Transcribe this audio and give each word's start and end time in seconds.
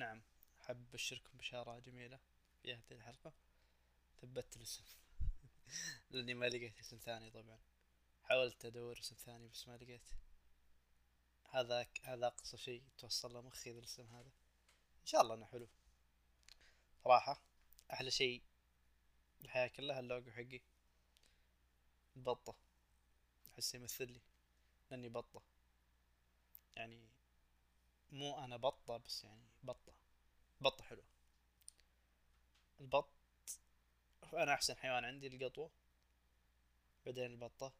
نعم. 0.00 0.22
حاب 0.60 0.84
ابشركم 0.90 1.38
بشارة 1.38 1.78
جميلة 1.78 2.18
في 2.62 2.74
هذه 2.74 2.82
الحلقة. 2.90 3.32
ثبت 4.22 4.56
الاسم. 4.56 4.84
لأني 6.10 6.34
ما 6.34 6.46
لقيت 6.46 6.78
اسم 6.78 6.96
ثاني 6.96 7.30
طبعا. 7.30 7.58
حاولت 8.22 8.64
أدور 8.64 8.98
اسم 8.98 9.16
ثاني 9.16 9.48
بس 9.48 9.68
ما 9.68 9.76
لقيت. 9.76 10.10
هذا 11.50 11.86
هذا 12.02 12.26
أقصى 12.26 12.56
شيء 12.56 12.82
توصل 12.98 13.32
له 13.32 13.40
مخي 13.42 13.70
الاسم 13.70 14.06
هذا. 14.06 14.30
إن 15.00 15.06
شاء 15.06 15.20
الله 15.20 15.34
إنه 15.34 15.46
حلو. 15.46 15.68
صراحة 17.04 17.42
أحلى 17.92 18.10
شيء 18.10 18.42
الحياة 19.44 19.68
كلها 19.68 20.00
اللوجو 20.00 20.30
حقي. 20.30 20.60
البطة. 22.16 22.56
أحس 23.52 23.74
يمثل 23.74 24.12
لي. 24.12 24.20
لأني 24.90 25.08
بطة. 25.08 25.42
يعني 26.76 27.08
مو 28.12 28.38
أنا 28.44 28.56
بطة 28.56 28.96
بس 28.96 29.24
يعني 29.24 29.44
بطة. 29.62 29.92
بطة 30.60 30.84
حلوة. 30.84 31.04
البط 32.80 33.08
أنا 34.34 34.54
أحسن 34.54 34.76
حيوان 34.76 35.04
عندي 35.04 35.26
القطوة 35.26 35.70
بعدين 37.06 37.24
البطة. 37.26 37.72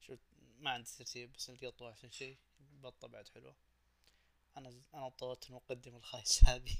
شو 0.00 0.16
ما 0.58 0.70
عندي 0.70 0.90
ترتيب 0.98 1.32
بس 1.32 1.50
القطوة 1.50 1.90
أحسن 1.90 2.10
شي 2.10 2.36
البطة 2.60 3.08
بعد 3.08 3.28
حلوة. 3.28 3.54
أنا 4.56 4.82
أنا 4.94 5.08
طولت 5.08 5.50
المقدمة 5.50 5.96
الخايسة 5.96 6.48
هذه. 6.54 6.76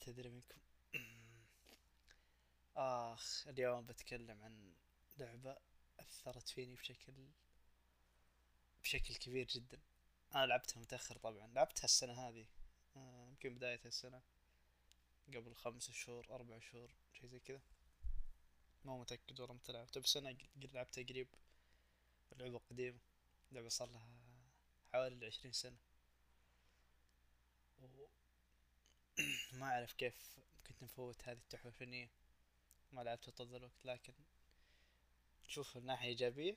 تدري 0.00 0.28
منكم. 0.30 0.58
آخ 2.76 3.48
اليوم 3.48 3.86
بتكلم 3.86 4.42
عن 4.42 4.72
لعبة 5.18 5.56
أثرت 6.00 6.48
فيني 6.48 6.74
بشكل 6.74 7.12
بشكل 8.82 9.14
كبير 9.14 9.46
جدا. 9.46 9.78
أنا 10.34 10.46
لعبتها 10.46 10.80
متأخر 10.80 11.16
طبعا. 11.16 11.46
لعبتها 11.46 11.84
السنة 11.84 12.28
هذه. 12.28 12.46
آه، 12.96 13.28
يمكن 13.28 13.54
بداية 13.54 13.80
السنة. 13.84 14.22
قبل 15.28 15.54
خمس 15.54 15.90
شهور 15.90 16.26
أربع 16.30 16.58
شهور 16.58 16.90
شي 17.12 17.28
زي 17.28 17.40
كذا. 17.40 17.60
مو 18.84 19.00
متأكد 19.00 19.40
والله 19.40 19.54
متى 19.54 19.72
لعبتها 19.72 20.00
بس 20.00 20.16
أنا 20.16 20.36
لعبتها 20.56 21.04
قريب. 21.04 21.28
لعبة 22.36 22.58
قديمة. 22.58 22.98
لعبة 23.52 23.68
صار 23.68 23.88
لها 23.90 24.08
حوالي 24.92 25.26
عشرين 25.26 25.52
سنة. 25.52 25.78
و... 27.82 28.06
ما 29.58 29.66
أعرف 29.66 29.92
كيف 29.92 30.38
كنت 30.66 30.82
مفوت 30.82 31.28
هذه 31.28 31.38
التحفة 31.38 31.68
الفنية. 31.68 32.10
ما 32.92 33.00
لعبتها 33.00 33.32
طول 33.32 33.56
الوقت 33.56 33.84
لكن 33.84 34.12
شوف 35.50 35.76
الناحية 35.76 36.08
إيجابية. 36.08 36.56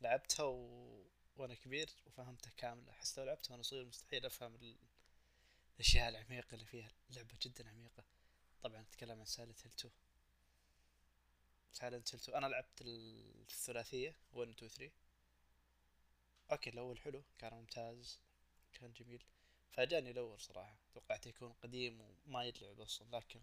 لعبتها 0.00 0.44
و... 0.44 1.04
وأنا 1.36 1.54
كبير 1.54 1.90
وفهمتها 2.06 2.50
كاملة 2.56 2.90
أحس 2.90 3.18
لو 3.18 3.24
لعبتها 3.24 3.52
وأنا 3.52 3.62
صغير 3.62 3.84
مستحيل 3.84 4.26
أفهم 4.26 4.54
ال... 4.54 4.76
الأشياء 5.74 6.08
العميقة 6.08 6.54
اللي 6.54 6.64
فيها. 6.66 6.92
لعبة 7.10 7.34
جدا 7.42 7.68
عميقة. 7.68 8.04
طبعا 8.62 8.80
أتكلم 8.80 9.18
عن 9.18 9.24
Silent 9.24 9.60
Hill 9.66 9.72
2 9.78 9.92
Silent 11.72 12.14
Hill 12.14 12.20
2 12.20 12.38
أنا 12.38 12.46
لعبت 12.46 12.82
الثلاثية. 12.82 14.16
1 14.32 14.50
2 14.50 14.68
3 14.70 14.92
أوكي 16.52 16.70
الأول 16.70 16.98
حلو. 16.98 17.22
كان 17.38 17.54
ممتاز. 17.54 18.20
كان 18.72 18.92
جميل. 18.92 19.24
فاجأني 19.72 20.10
الأول 20.10 20.40
صراحة. 20.40 20.78
توقعت 20.94 21.26
يكون 21.26 21.52
قديم 21.52 22.00
وما 22.00 22.44
يلعب 22.44 22.80
أصلا 22.80 23.16
لكن 23.16 23.40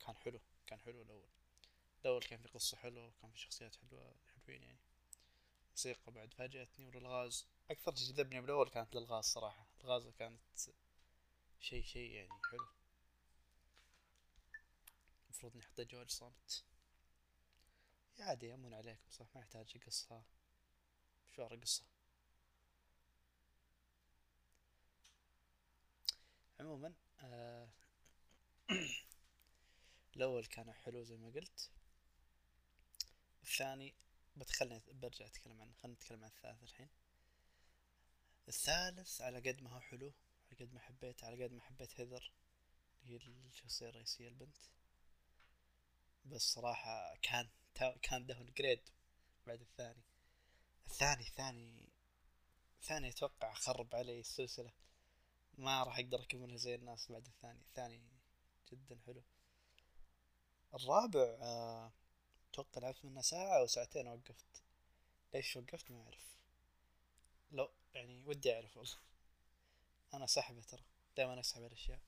كان 0.00 0.16
حلو. 0.16 0.40
كان 0.66 0.78
حلو 0.78 1.02
الأول. 1.02 1.39
الأول 2.04 2.22
كان 2.22 2.42
في 2.42 2.48
قصة 2.48 2.76
حلوة 2.76 3.06
وكان 3.06 3.30
في 3.30 3.38
شخصيات 3.38 3.76
حلوة 3.76 4.14
حلوين 4.26 4.62
يعني. 4.62 4.80
موسيقى 5.70 6.12
بعد 6.12 6.34
فاجأتني 6.34 6.86
والألغاز 6.86 7.46
أكثر 7.70 7.94
شي 7.94 8.04
جذبني 8.04 8.40
بالأول 8.40 8.68
كانت 8.68 8.96
الألغاز 8.96 9.24
صراحة. 9.24 9.66
الألغاز 9.76 10.08
كانت 10.08 10.40
شي 11.60 11.82
شي 11.82 12.06
يعني 12.06 12.30
حلو. 12.50 12.66
المفروض 15.24 15.52
إني 15.54 15.62
حطيت 15.62 15.90
جوالي 15.90 16.08
صامت. 16.08 16.64
يا 18.18 18.24
عادي 18.24 18.46
يأمون 18.46 18.74
عليكم 18.74 19.10
صح 19.10 19.26
ما 19.34 19.40
يحتاج 19.40 19.78
قصة. 19.86 20.22
شو 21.30 21.46
قصة. 21.46 21.84
عموما 26.60 26.94
آه 27.20 27.68
الأول 30.16 30.46
كان 30.46 30.72
حلو 30.72 31.02
زي 31.02 31.16
ما 31.16 31.30
قلت. 31.30 31.70
الثاني 33.50 33.94
بتخلني 34.36 34.82
برجع 34.88 35.26
أتكلم 35.26 35.62
عنه 35.62 35.72
خلينا 35.72 35.94
نتكلم 35.96 36.24
عن 36.24 36.30
الثالث 36.30 36.62
الحين. 36.62 36.88
الثالث 38.48 39.20
على 39.20 39.50
قد 39.50 39.62
ما 39.62 39.70
هو 39.70 39.80
حلو 39.80 40.12
على 40.46 40.60
قد 40.60 40.74
ما 40.74 40.80
حبيت 40.80 41.24
على 41.24 41.44
قد 41.44 41.52
ما 41.52 41.62
حبيت 41.62 42.00
هيذر 42.00 42.32
هي 43.04 43.16
الشخصية 43.16 43.88
الرئيسية 43.88 44.28
البنت. 44.28 44.56
بس 46.24 46.42
صراحة 46.42 47.16
كان 47.22 47.48
كان 48.02 48.26
داون 48.26 48.52
جريد 48.58 48.80
بعد 49.46 49.60
الثاني. 49.60 50.02
الثاني 50.86 51.22
الثاني 51.28 51.88
الثاني 52.80 53.08
أتوقع 53.08 53.54
خرب 53.54 53.94
علي 53.94 54.20
السلسلة. 54.20 54.72
ما 55.58 55.82
راح 55.82 55.98
أقدر 55.98 56.22
أكملها 56.22 56.56
زي 56.56 56.74
الناس 56.74 57.12
بعد 57.12 57.26
الثاني. 57.26 57.60
الثاني 57.60 58.02
جدا 58.72 58.98
حلو. 59.06 59.22
الرابع 60.74 61.38
آه، 61.40 61.92
أتوقع 62.52 62.80
لعبت 62.80 63.04
منه 63.04 63.20
ساعة 63.20 63.58
أو 63.58 63.66
ساعتين 63.66 64.08
وقفت. 64.08 64.62
ليش 65.34 65.56
وقفت؟ 65.56 65.90
ما 65.90 66.02
أعرف. 66.02 66.36
لو 67.52 67.70
يعني 67.94 68.24
ودي 68.24 68.54
أعرف 68.54 68.76
والله. 68.76 68.96
أنا 70.14 70.26
سحبة 70.26 70.62
ترى. 70.62 70.82
دائما 71.16 71.40
اسحب 71.40 71.64
الأشياء. 71.64 72.00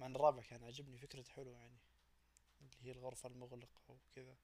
مع 0.00 0.06
إن 0.06 0.16
الرابع 0.16 0.42
كان 0.42 0.64
عجبني 0.64 0.98
فكرته 0.98 1.32
حلوة 1.32 1.58
يعني. 1.58 1.78
اللي 2.60 2.76
هي 2.82 2.90
الغرفة 2.90 3.28
المغلقة 3.28 3.80
وكذا. 3.88 4.36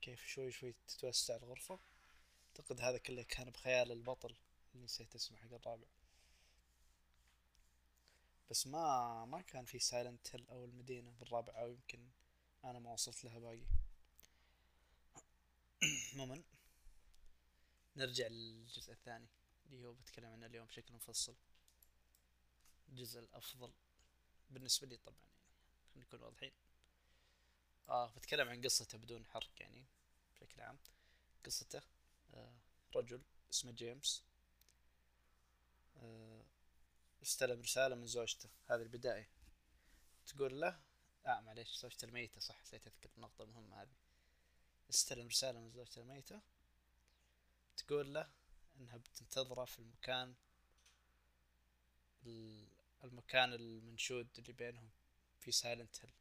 كيف 0.00 0.26
شوي 0.26 0.52
شوي 0.52 0.74
تتوسع 0.88 1.36
الغرفة. 1.36 1.78
أعتقد 2.48 2.80
هذا 2.80 2.98
كله 2.98 3.22
كان 3.22 3.50
بخيال 3.50 3.92
البطل. 3.92 4.36
اللي 4.74 4.84
نسيت 4.84 5.14
اسمه 5.14 5.38
حق 5.38 5.52
الرابع. 5.52 5.86
بس 8.50 8.66
ما 8.66 9.24
ما 9.24 9.40
كان 9.40 9.64
في 9.64 9.78
سايلنت 9.78 10.34
هيل 10.34 10.48
أو 10.48 10.64
المدينة 10.64 11.10
بالرابع 11.10 11.60
أو 11.60 11.70
يمكن 11.70 12.10
أنا 12.64 12.78
ما 12.78 12.92
وصلت 12.92 13.24
لها 13.24 13.38
باقي. 13.38 13.66
عموما 16.16 16.42
نرجع 17.96 18.26
للجزء 18.26 18.92
الثاني 18.92 19.28
اللي 19.66 19.86
هو 19.86 19.92
بتكلم 19.92 20.26
عنه 20.26 20.46
اليوم 20.46 20.66
بشكل 20.66 20.94
مفصل. 20.94 21.36
الجزء 22.88 23.20
الأفضل 23.20 23.72
بالنسبة 24.50 24.86
لي 24.86 24.96
طبعا 24.96 25.16
يعني 25.94 26.04
خلينا 26.04 26.06
نكون 26.06 26.22
واضحين. 26.22 26.52
آه 27.88 28.10
بتكلم 28.10 28.48
عن 28.48 28.62
قصته 28.62 28.98
بدون 28.98 29.26
حرق 29.26 29.50
يعني 29.60 29.86
بشكل 30.34 30.60
عام. 30.60 30.78
قصته 31.44 31.82
آه 32.34 32.60
رجل 32.96 33.22
اسمه 33.50 33.72
جيمس. 33.72 34.24
آه 35.96 36.44
استلم 37.22 37.60
رسالة 37.60 37.94
من 37.94 38.06
زوجته 38.06 38.48
هذه 38.66 38.82
البداية. 38.82 39.28
تقول 40.26 40.60
له 40.60 40.80
آه 41.26 41.40
معليش 41.40 41.78
زوجته 41.78 42.04
الميتة 42.04 42.40
صح 42.40 42.62
نسيت 42.62 42.86
أذكر 42.86 43.10
النقطة 43.16 43.42
المهمة 43.42 43.82
هذه. 43.82 44.05
استلم 44.90 45.26
رسالة 45.26 45.60
من 45.60 45.70
زوجته 45.70 46.00
الميتة. 46.00 46.40
تقول 47.76 48.14
له 48.14 48.30
إنها 48.80 48.96
بتنتظره 48.96 49.64
في 49.64 49.78
المكان 49.78 50.34
المكان 53.04 53.52
المنشود 53.52 54.28
اللي 54.38 54.52
بينهم 54.52 54.90
في 55.40 55.52
سايلنت 55.52 56.04
هيل 56.04 56.12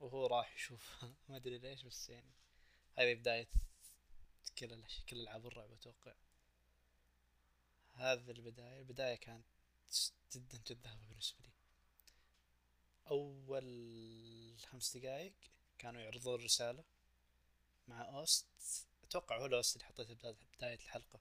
وهو 0.00 0.26
راح 0.26 0.54
يشوف. 0.54 1.04
ما 1.28 1.36
أدري 1.36 1.58
ليش 1.58 1.82
بس 1.82 2.08
يعني 2.08 2.32
هذه 2.94 3.14
بداية 3.14 3.48
كل 4.58 4.84
كل 5.08 5.20
العاب 5.20 5.46
الرعب 5.46 5.72
أتوقع. 5.72 6.14
هذه 7.92 8.30
البداية. 8.30 8.78
البداية 8.78 9.14
كانت 9.14 9.44
جدا 10.32 10.58
جذابة 10.66 11.06
بالنسبة 11.08 11.44
لي. 11.44 11.52
أول 13.10 14.56
خمس 14.60 14.96
دقايق 14.96 15.34
كانوا 15.78 16.00
يعرضون 16.00 16.44
رسالة 16.44 16.84
مع 17.88 18.08
OST. 18.08 18.46
أتوقع 19.04 19.38
هو 19.38 19.46
ال 19.46 19.53
OST 19.53 19.76
اللي 19.76 19.86
حطيته 19.86 20.14
بداية 20.14 20.74
الحلقة. 20.74 21.20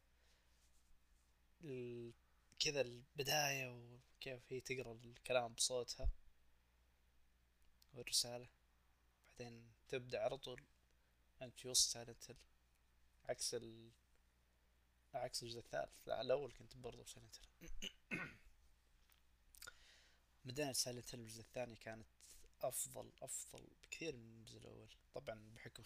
كذا 2.60 2.82
البداية 2.82 3.68
وكيف 3.68 4.54
هي 4.54 4.62
تقرأ 4.62 4.92
الكلام 4.94 5.54
بصوتها 5.54 6.10
والرسالة. 7.94 8.48
بعدين 9.30 9.74
تبدأ 9.90 10.20
على 10.20 10.38
طول. 10.38 10.64
أنت 11.42 11.60
في 11.60 11.68
وسط 11.68 11.92
Silent 11.92 12.36
عكس 13.26 13.54
ال 13.54 13.92
عكس 15.14 15.44
الجزء 15.44 15.60
الثالث. 15.60 16.08
لا 16.08 16.22
الأول 16.22 16.54
كنت 16.54 16.78
برضو 16.78 17.04
مدينة 20.46 20.74
Silent 20.74 21.16
Hill 21.16 21.24
الجزء 21.24 21.42
الثاني 21.42 21.76
كانت 21.76 22.08
أفضل 22.62 23.12
أفضل 23.22 23.68
بكثير 23.84 24.16
من 24.16 24.40
الجزء 24.40 24.58
الأول. 24.58 24.90
طبعا 25.14 25.54
بحكم 25.56 25.84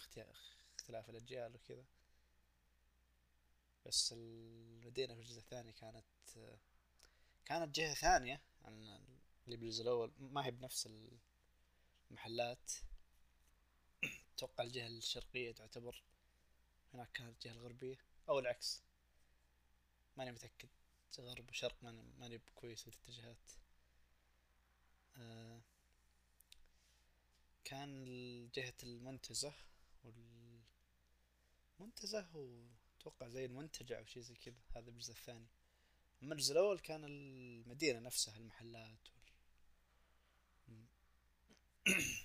اختلاف 0.78 1.10
الأجيال 1.10 1.54
وكذا. 1.54 1.84
بس 3.86 4.12
المدينة 4.12 5.14
في 5.14 5.20
الجزء 5.20 5.38
الثاني 5.38 5.72
كانت 5.72 6.06
كانت 7.44 7.76
جهة 7.76 7.94
ثانية 7.94 8.40
عن 8.64 8.82
اللي 9.46 9.56
بالجزء 9.56 9.82
الأول. 9.82 10.12
ما 10.18 10.46
هي 10.46 10.50
بنفس 10.50 10.88
المحلات. 12.10 12.72
أتوقع 14.34 14.64
الجهة 14.64 14.86
الشرقية 14.86 15.52
تعتبر 15.52 16.02
هناك 16.94 17.12
كانت 17.12 17.34
الجهة 17.34 17.52
الغربية. 17.52 17.98
أو 18.28 18.38
العكس. 18.38 18.82
ماني 20.16 20.32
متأكد. 20.32 20.68
غرب 21.18 21.50
وشرق 21.50 21.76
ماني 21.82 22.02
ماني 22.18 22.38
كويس 22.54 22.82
في 22.82 22.88
الاتجاهات. 22.88 23.50
آه 25.16 25.60
كان 27.64 28.04
جهة 28.54 28.74
المنتزه 28.82 29.54
والمنتزه 31.78 32.36
واتوقع 32.36 33.28
زي 33.28 33.44
المنتجع 33.44 33.98
أو 33.98 34.04
شي 34.04 34.22
زي 34.22 34.34
كذا. 34.34 34.60
هذا 34.76 34.90
الجزء 34.90 35.12
الثاني. 35.12 35.48
اما 36.22 36.34
الجزء 36.34 36.52
الأول 36.52 36.78
كان 36.78 37.04
المدينة 37.04 37.98
نفسها 37.98 38.36
المحلات 38.36 39.08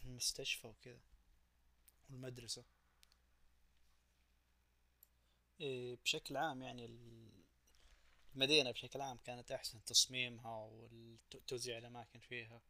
المستشفى 0.06 0.68
وكذا 0.68 1.02
والمدرسة. 2.10 2.66
إيه 5.60 5.96
بشكل 5.96 6.38
عام 6.38 6.62
يعني 6.62 6.86
المدينة 8.36 8.72
بشكل 8.72 9.02
عام 9.02 9.18
كانت 9.18 9.52
أحسن 9.52 9.84
تصميمها 9.84 10.70
وتوزيع 10.72 11.78
الأماكن 11.78 12.20
فيها. 12.20 12.62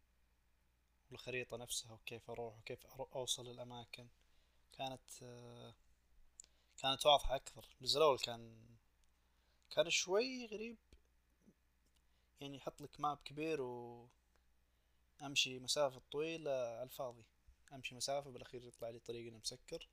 والخريطة 1.11 1.57
نفسها 1.57 1.93
وكيف 1.93 2.29
أروح 2.29 2.57
وكيف 2.57 2.85
أوصل 3.15 3.49
الأماكن 3.49 4.07
كانت 4.71 5.09
كانت 6.77 7.05
واضحة 7.05 7.35
أكثر. 7.35 7.65
الجزء 7.81 7.97
الأول 7.97 8.19
كان 8.19 8.65
كان 9.71 9.89
شوي 9.89 10.45
غريب. 10.45 10.77
يعني 12.41 12.57
يحط 12.57 12.81
لك 12.81 12.99
ماب 12.99 13.17
كبير 13.25 13.61
و 13.61 14.07
أمشي 15.21 15.59
مسافة 15.59 16.01
طويلة 16.11 16.51
على 16.51 16.83
الفاضي. 16.83 17.25
أمشي 17.73 17.95
مسافة 17.95 18.29
بالأخير 18.31 18.63
يطلع 18.63 18.89
لي 18.89 18.99
طريق 18.99 19.27
إنه 19.27 19.37
مسكر. 19.37 19.87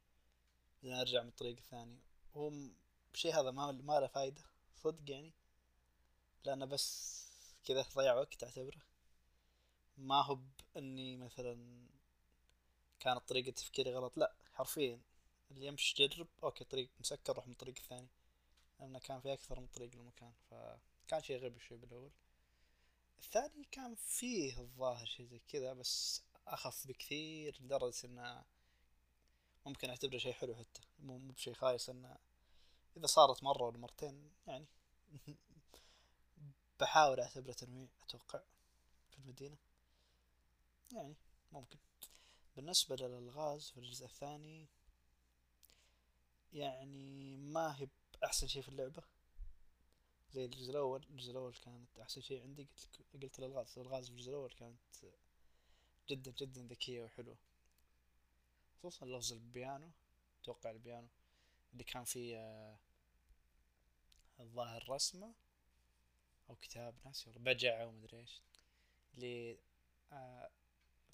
بعدين 0.82 0.98
أرجع 0.98 1.22
من 1.22 1.28
الطريق 1.28 1.56
الثاني. 1.56 1.98
هو 2.36 2.52
بشي 3.12 3.32
هذا 3.32 3.50
ما 3.50 3.72
ما 3.72 4.00
له 4.00 4.06
فايدة. 4.06 4.42
صدق 4.76 5.10
يعني. 5.10 5.32
لأنه 6.44 6.64
بس 6.64 7.14
كذا 7.64 7.82
ضيع 7.94 8.14
وقت 8.14 8.44
أعتبره. 8.44 8.93
ما 9.98 10.22
هو 10.22 10.38
بإني 10.74 11.16
مثلا 11.16 11.86
كانت 13.00 13.28
طريقة 13.28 13.50
تفكيري 13.50 13.94
غلط. 13.94 14.16
لا 14.18 14.34
حرفيا. 14.52 15.00
اللي 15.50 15.66
يمشي 15.66 16.02
يجرب 16.02 16.28
أوكي 16.42 16.64
طريق 16.64 16.90
مسكر 17.00 17.36
روح 17.36 17.46
من 17.46 17.52
الطريق 17.52 17.74
الثاني. 17.78 18.08
لأنه 18.80 18.98
كان 18.98 19.20
في 19.20 19.32
أكثر 19.32 19.60
من 19.60 19.66
طريق 19.66 19.94
للمكان 19.96 20.32
فكان 20.50 21.22
شي 21.22 21.36
غبي 21.36 21.60
شوي 21.60 21.78
بالأول. 21.78 22.10
الثاني 23.18 23.64
كان 23.72 23.94
فيه 23.94 24.60
الظاهر 24.60 25.06
شي 25.06 25.26
زي 25.26 25.38
كذا 25.38 25.72
بس 25.72 26.22
أخف 26.46 26.86
بكثير 26.86 27.58
لدرجة 27.60 28.06
إنه 28.06 28.44
ممكن 29.66 29.90
أعتبره 29.90 30.18
شي 30.18 30.32
حلو 30.32 30.54
حتى. 30.54 30.80
مو 30.98 31.18
بشي 31.18 31.54
خايس 31.54 31.90
إنه 31.90 32.16
إذا 32.96 33.06
صارت 33.06 33.42
مرة 33.42 33.62
ولا 33.62 33.78
مرتين 33.78 34.30
يعني 34.46 34.66
بحاول 36.80 37.20
أعتبره 37.20 37.52
تنويع 37.52 37.88
أتوقع 38.02 38.42
في 39.10 39.18
المدينة. 39.18 39.56
يعني 40.92 41.14
ممكن. 41.52 41.78
بالنسبة 42.56 42.96
للألغاز 42.96 43.70
في 43.70 43.76
الجزء 43.76 44.04
الثاني 44.06 44.66
يعني 46.52 47.36
ما 47.36 47.76
هي 47.80 47.88
بأحسن 48.20 48.46
شي 48.46 48.62
في 48.62 48.68
اللعبة. 48.68 49.02
زي 50.32 50.44
الجزء 50.44 50.70
الأول 50.70 51.06
الجزء 51.10 51.30
الأول 51.30 51.54
كانت 51.54 51.98
أحسن 51.98 52.20
شي 52.20 52.40
عندي. 52.40 52.68
قلت 53.12 53.22
قلت 53.22 53.38
الألغاز 53.38 53.78
الألغاز 53.78 54.06
في 54.06 54.12
الجزء 54.12 54.30
الأول 54.30 54.50
كانت 54.52 54.78
جدا 56.08 56.30
جدا 56.30 56.62
ذكية 56.62 57.02
وحلوة. 57.02 57.36
خصوصا 58.78 59.06
لغز 59.06 59.32
البيانو 59.32 59.90
أتوقع 60.42 60.70
البيانو 60.70 61.08
اللي 61.72 61.84
كان 61.84 62.04
فيه 62.04 62.36
آه، 62.38 62.78
الظاهر 64.40 64.84
رسمة 64.88 65.34
أو 66.50 66.56
كتاب 66.56 66.94
ناسي 67.04 67.30
والله 67.30 67.52
بجع 67.52 67.82
أو 67.82 67.90
مدري 67.90 68.18
إيش 68.18 68.42
اللي 69.14 69.58
آه 70.12 70.50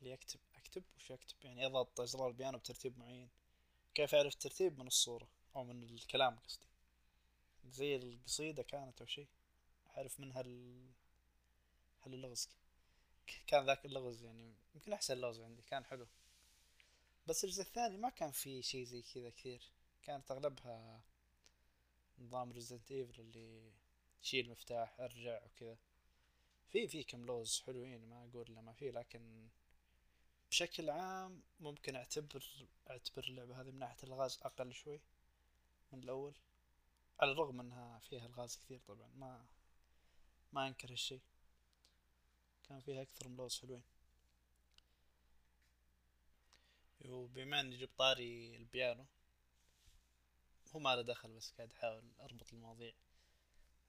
اللي 0.00 0.14
اكتب 0.14 0.40
أكتب 0.56 0.82
وش 0.96 1.12
أكتب؟ 1.12 1.36
يعني 1.44 1.66
أضغط 1.66 2.00
ازرار 2.00 2.28
البيانو 2.28 2.58
بترتيب 2.58 2.98
معين. 2.98 3.28
كيف 3.94 4.14
أعرف 4.14 4.34
الترتيب؟ 4.34 4.78
من 4.78 4.86
الصورة 4.86 5.28
أو 5.56 5.64
من 5.64 5.82
الكلام 5.82 6.36
قصدي. 6.38 6.66
زي 7.64 7.96
القصيدة 7.96 8.62
كانت 8.62 9.00
أو 9.00 9.06
شي. 9.06 9.26
أعرف 9.96 10.20
منها 10.20 10.40
ال... 10.40 10.86
هاللغز. 12.00 12.48
كان 13.46 13.66
ذاك 13.66 13.84
اللغز 13.86 14.22
يعني 14.22 14.54
يمكن 14.74 14.92
أحسن 14.92 15.18
لغز 15.18 15.40
عندي 15.40 15.62
كان 15.62 15.84
حلو. 15.84 16.06
بس 17.26 17.44
الجزء 17.44 17.62
الثاني 17.62 17.96
ما 17.96 18.08
كان 18.08 18.30
في 18.30 18.62
شي 18.62 18.84
زي 18.84 19.02
كذا 19.02 19.30
كثير. 19.30 19.62
كانت 20.02 20.30
أغلبها 20.30 21.00
نظام 22.18 22.52
Resident 22.52 22.90
Evil 22.90 23.20
اللي 23.20 23.72
شيل 24.22 24.50
مفتاح 24.50 25.00
أرجع 25.00 25.40
وكذا. 25.44 25.76
في 26.68 26.88
في 26.88 27.02
كم 27.02 27.26
لغز 27.26 27.62
حلوين 27.66 28.08
ما 28.08 28.28
أقول 28.28 28.54
لا 28.54 28.60
ما 28.60 28.72
في 28.72 28.90
لكن 28.90 29.48
بشكل 30.50 30.90
عام 30.90 31.42
ممكن 31.60 31.96
أعتبر 31.96 32.44
أعتبر 32.90 33.24
اللعبة 33.24 33.60
هذه 33.60 33.70
من 33.70 33.78
ناحية 33.78 34.02
ألغاز 34.02 34.38
أقل 34.42 34.72
شوي 34.72 35.00
من 35.92 36.02
الأول 36.02 36.34
على 37.20 37.32
الرغم 37.32 37.60
إنها 37.60 37.98
فيها 37.98 38.26
الغاز 38.26 38.56
كثير 38.56 38.80
طبعا 38.88 39.08
ما 39.14 39.46
ما 40.52 40.66
أنكر 40.66 40.90
هالشي 40.90 41.20
كان 42.68 42.80
فيها 42.80 43.02
أكثر 43.02 43.28
من 43.28 43.36
لوز 43.36 43.60
حلوين. 43.60 43.82
وبما 47.04 47.60
إني 47.60 47.76
جبت 47.76 47.98
طاري 47.98 48.56
البيانو 48.56 49.06
هو 50.72 50.80
ما 50.80 50.96
له 50.96 51.02
دخل 51.02 51.32
بس 51.32 51.52
قاعد 51.52 51.72
احاول 51.72 52.04
أربط 52.20 52.52
المواضيع. 52.52 52.92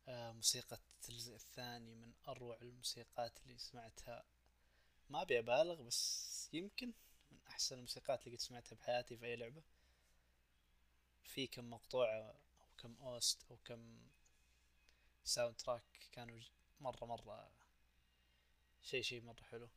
آه، 0.07 0.31
موسيقى 0.31 0.79
الجزء 1.09 1.35
الثاني 1.35 1.95
من 1.95 2.13
أروع 2.27 2.57
الموسيقات 2.62 3.39
اللي 3.43 3.57
سمعتها 3.57 4.24
ما 5.11 5.21
أبي 5.21 5.39
أبالغ 5.39 5.81
بس 5.81 6.49
يمكن 6.53 6.93
من 7.31 7.39
أحسن 7.47 7.75
الموسيقات 7.75 8.27
اللي 8.27 8.37
قد 8.37 8.41
سمعتها 8.41 8.75
بحياتي 8.75 9.17
في 9.17 9.25
أي 9.25 9.35
لعبة. 9.35 9.63
في 11.23 11.47
كم 11.47 11.69
مقطوعة 11.69 12.35
أو 12.61 12.67
كم 12.77 12.95
OST 13.01 13.43
أو 13.51 13.57
كم 13.65 13.99
soundtrack 15.23 16.09
كانوا 16.11 16.39
مرة 16.79 17.05
مرة 17.05 17.51
شيء 18.81 19.01
شيء 19.01 19.21
مرة 19.21 19.43
حلو. 19.43 19.69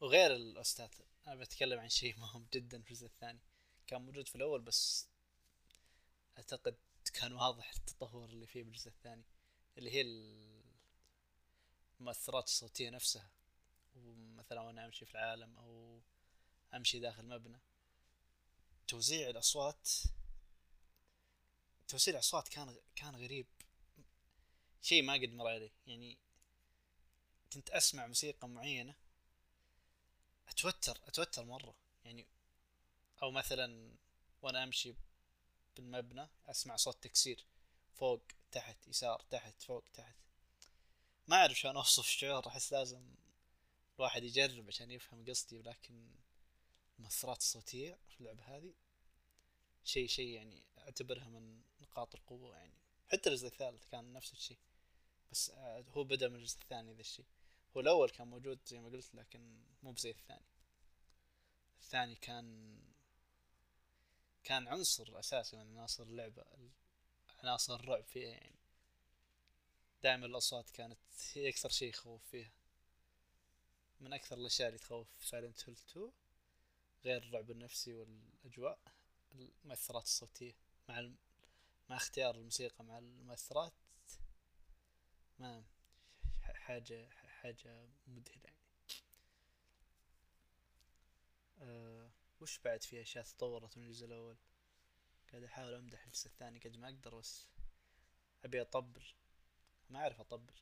وغير 0.00 0.36
ال 0.36 0.48
OST 0.48 0.82
ات 0.82 0.94
أنا 1.26 1.34
بتكلم 1.34 1.80
عن 1.80 1.88
شيء 1.88 2.18
مهم 2.20 2.48
جدا 2.52 2.82
في 2.82 2.90
الجزء 2.90 3.06
الثاني. 3.06 3.40
كان 3.86 4.02
موجود 4.02 4.28
في 4.28 4.34
الأول 4.34 4.62
بس 4.62 5.08
أعتقد 6.38 6.76
كان 7.12 7.32
واضح 7.32 7.72
التطور 7.74 8.24
اللي 8.24 8.46
فيه 8.46 8.64
بالجزء 8.64 8.88
الثاني. 8.88 9.24
اللي 9.78 9.90
هي 9.90 10.00
المؤثرات 12.00 12.44
الصوتية 12.44 12.90
نفسها. 12.90 13.37
ومثلا 14.04 14.60
وأنا 14.60 14.84
امشي 14.84 15.06
في 15.06 15.12
العالم 15.12 15.56
أو 15.56 16.00
امشي 16.74 17.00
داخل 17.00 17.26
مبنى. 17.26 17.60
توزيع 18.88 19.30
الاصوات 19.30 19.88
توزيع 21.88 22.14
الاصوات 22.14 22.48
كان 22.48 22.76
كان 22.96 23.16
غريب. 23.16 23.46
شيء 24.82 25.02
ما 25.02 25.12
قد 25.12 25.32
مر 25.32 25.48
علي. 25.48 25.70
يعني 25.86 26.18
كنت 27.52 27.70
أسمع 27.70 28.06
موسيقى 28.06 28.48
معينة 28.48 28.94
أتوتر 30.48 31.00
أتوتر 31.06 31.44
مرة. 31.44 31.74
يعني 32.04 32.26
أو 33.22 33.30
مثلا 33.30 33.96
وأنا 34.42 34.64
أمشي 34.64 34.94
بالمبنى 35.76 36.28
أسمع 36.46 36.76
صوت 36.76 37.02
تكسير 37.02 37.44
فوق 37.94 38.22
تحت 38.52 38.88
يسار 38.88 39.20
تحت 39.30 39.62
فوق 39.62 39.84
تحت. 39.94 40.16
ما 41.26 41.36
أعرف 41.36 41.58
شلون 41.58 41.76
أوصف 41.76 42.04
الشعور 42.04 42.48
أحس 42.48 42.72
لازم 42.72 43.14
الواحد 43.98 44.22
يجرب 44.22 44.68
عشان 44.68 44.90
يفهم 44.90 45.24
قصدي 45.24 45.56
ولكن 45.56 46.14
المؤثرات 46.98 47.38
الصوتية 47.38 47.98
في 48.08 48.20
اللعبة 48.20 48.42
هذه 48.42 48.74
شيء 49.84 50.06
شيء 50.08 50.28
يعني 50.28 50.62
أعتبرها 50.78 51.28
من 51.28 51.62
نقاط 51.80 52.14
القوة 52.14 52.56
يعني. 52.56 52.74
حتى 53.08 53.28
الجزء 53.28 53.46
الثالث 53.46 53.84
كان 53.86 54.12
نفس 54.12 54.32
الشيء 54.32 54.58
بس 55.32 55.50
آه، 55.50 55.84
هو 55.88 56.04
بدأ 56.04 56.28
من 56.28 56.36
الجزء 56.36 56.58
الثاني 56.62 56.94
ذا 56.94 57.00
الشيء. 57.00 57.26
هو 57.76 57.80
الأول 57.80 58.10
كان 58.10 58.28
موجود 58.28 58.58
زي 58.66 58.80
ما 58.80 58.88
قلت 58.88 59.14
لكن 59.14 59.62
مو 59.82 59.92
بزي 59.92 60.10
الثاني. 60.10 60.46
الثاني 61.80 62.14
كان 62.14 62.78
كان 64.44 64.68
عنصر 64.68 65.18
أساسي 65.18 65.56
من 65.56 65.78
عناصر 65.78 66.02
اللعبة 66.02 66.44
عناصر 67.38 67.74
الرعب 67.74 68.04
فيها 68.04 68.28
يعني. 68.28 68.58
دائما 70.02 70.26
الأصوات 70.26 70.70
كانت 70.70 70.98
هي 71.32 71.48
أكثر 71.48 71.68
شيء 71.68 71.88
يخوف 71.88 72.24
فيها. 72.30 72.52
من 74.00 74.12
أكثر 74.12 74.36
الأشياء 74.36 74.68
اللي 74.68 74.78
تخوف 74.78 75.08
سايلنت 75.20 75.68
هيل 75.68 75.76
2 75.90 76.12
غير 77.04 77.22
الرعب 77.22 77.50
النفسي 77.50 77.94
والأجواء 77.94 78.78
المؤثرات 79.34 80.02
الصوتية. 80.02 80.54
مع 80.88 80.98
الم... 80.98 81.16
مع 81.90 81.96
اختيار 81.96 82.34
الموسيقى 82.34 82.84
مع 82.84 82.98
المؤثرات 82.98 83.72
ما 85.38 85.64
حاجة 86.42 87.08
حاجة 87.10 87.88
مذهلة 88.06 88.42
يعني. 88.44 88.58
أه 91.60 92.10
وش 92.40 92.58
بعد 92.58 92.82
في 92.82 93.02
أشياء 93.02 93.24
تطورت 93.24 93.78
من 93.78 93.84
الجزء 93.84 94.06
الأول؟ 94.06 94.36
قاعد 95.30 95.44
أحاول 95.44 95.74
أمدح 95.74 96.04
الجزء 96.04 96.26
الثاني 96.26 96.58
قد 96.58 96.76
ما 96.76 96.88
أقدر 96.88 97.14
بس 97.14 97.46
أبي 98.44 98.60
أطبل. 98.60 99.02
ما 99.90 99.98
أعرف 99.98 100.20
أطبل. 100.20 100.54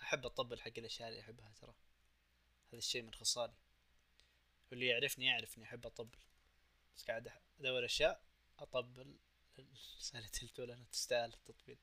أحب 0.00 0.26
أطبل 0.26 0.60
حق 0.60 0.72
الأشياء 0.78 1.08
اللي 1.08 1.20
أحبها 1.20 1.52
ترى. 1.52 1.74
هذا 2.74 2.78
الشيء 2.78 3.02
من 3.02 3.14
خصالي. 3.14 3.54
واللي 4.70 4.86
يعرفني 4.86 5.26
يعرف 5.26 5.58
اني 5.58 5.64
أحب 5.64 5.86
أطبل. 5.86 6.18
بس 6.96 7.04
قاعد 7.04 7.32
أدور 7.60 7.84
أشياء 7.84 8.24
أطبل 8.58 9.18
سايلنت 9.98 10.30
هيل 10.42 10.59
2 10.59 10.64
لانها 10.64 10.86
تستاهل 10.92 11.34
التطبيل. 11.34 11.78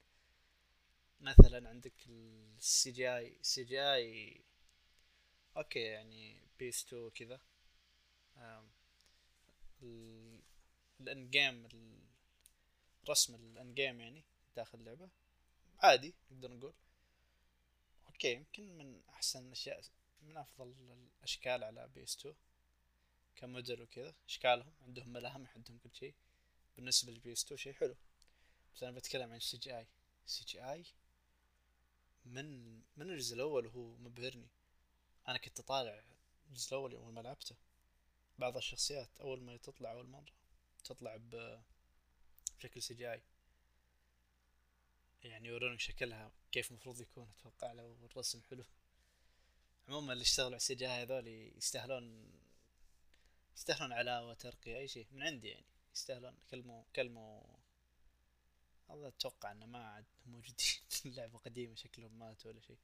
مثلا 1.19 1.69
عندك 1.69 1.93
السي 2.07 2.91
جي 2.91 3.17
اي 3.17 3.38
السي 3.39 3.63
جي 3.63 3.81
اي 3.93 4.41
أوكي 5.57 5.79
يعني 5.79 6.41
PS2 6.60 7.10
كذا. 7.10 7.39
ال 11.01 11.29
in-game 11.29 11.67
رسم 13.10 13.36
ال 13.36 13.74
in-game 13.74 14.01
يعني 14.01 14.24
داخل 14.55 14.77
اللعبة. 14.77 15.10
عادي 15.79 16.13
نقدر 16.31 16.51
نقول. 16.53 16.74
أوكي 18.07 18.33
يمكن 18.33 18.77
من 18.77 19.01
أحسن 19.10 19.48
الاشياء 19.48 19.81
من 20.22 20.38
أفضل 20.38 20.75
الأشكال 21.18 21.63
على 21.63 21.88
PS2 21.88 22.17
ك 22.17 22.36
model 23.36 23.81
وكذا. 23.82 24.16
أشكالهم 24.28 24.74
عندهم 24.82 25.10
ملامح 25.10 25.56
عندهم 25.56 25.78
كل 25.78 25.96
شيء. 25.96 26.16
بالنسبة 26.75 27.12
ل 27.12 27.43
PS2 27.43 27.58
شيء 27.58 27.74
حلو. 27.74 27.96
بس 28.75 28.84
أنا 28.84 28.92
بتكلم 28.92 29.30
عن 29.30 29.38
السي 29.38 29.58
جي 29.58 29.78
آي. 29.78 29.88
السي 30.25 30.44
جي 30.46 30.72
آي 30.72 30.86
من 32.25 32.75
من 32.98 33.10
الجزء 33.10 33.36
الأول 33.36 33.66
وهو 33.68 33.96
مبهرني. 33.96 34.48
أنا 35.28 35.38
كنت 35.38 35.62
طالع 35.62 36.04
الجزء 36.50 36.70
الأول 36.70 36.94
يوم 36.94 37.13
ما 37.16 37.22
لعبته. 37.22 37.56
بعض 38.40 38.58
الشخصيات 38.58 39.10
أول 39.20 39.42
ما 39.42 39.58
تطلع 39.58 39.92
أول 39.92 40.08
مرة 40.08 40.34
تطلع 40.84 41.18
بشكل 42.60 42.82
CGI. 42.81 43.22
يعني 45.24 45.48
يورونك 45.48 45.80
شكلها 45.80 46.32
كيف 46.51 46.72
المفروض 46.72 47.01
يكون 47.01 47.30
أتوقع 47.40 47.72
لو 47.72 48.06
الرسم 48.06 48.42
حلو. 48.42 48.66
عموما 49.91 50.13
اللي 50.13 50.21
اشتغلوا 50.21 50.48
على 50.48 50.55
ال 50.55 50.75
CG 50.75 50.88
هذول 50.88 51.27
يستاهلون 51.57 52.31
يستاهلون 53.57 53.93
علاوة 53.93 54.33
ترقية 54.33 54.77
أي 54.77 54.88
شيء 54.88 55.07
من 55.12 55.24
عندي 55.24 55.48
يعني 55.48 55.65
يستاهلون. 55.95 56.38
كلموا 56.51 56.83
كلموا 56.95 57.43
هذا 58.89 59.07
أتوقع 59.07 59.51
إنه 59.51 59.65
ما 59.65 59.88
عاد 59.88 60.05
موجودين 60.25 60.81
اللعبة 61.05 61.38
قديمة 61.38 61.75
شكلهم 61.75 62.19
ماتوا 62.19 62.51
ولا 62.51 62.62
شيء. 62.62 62.77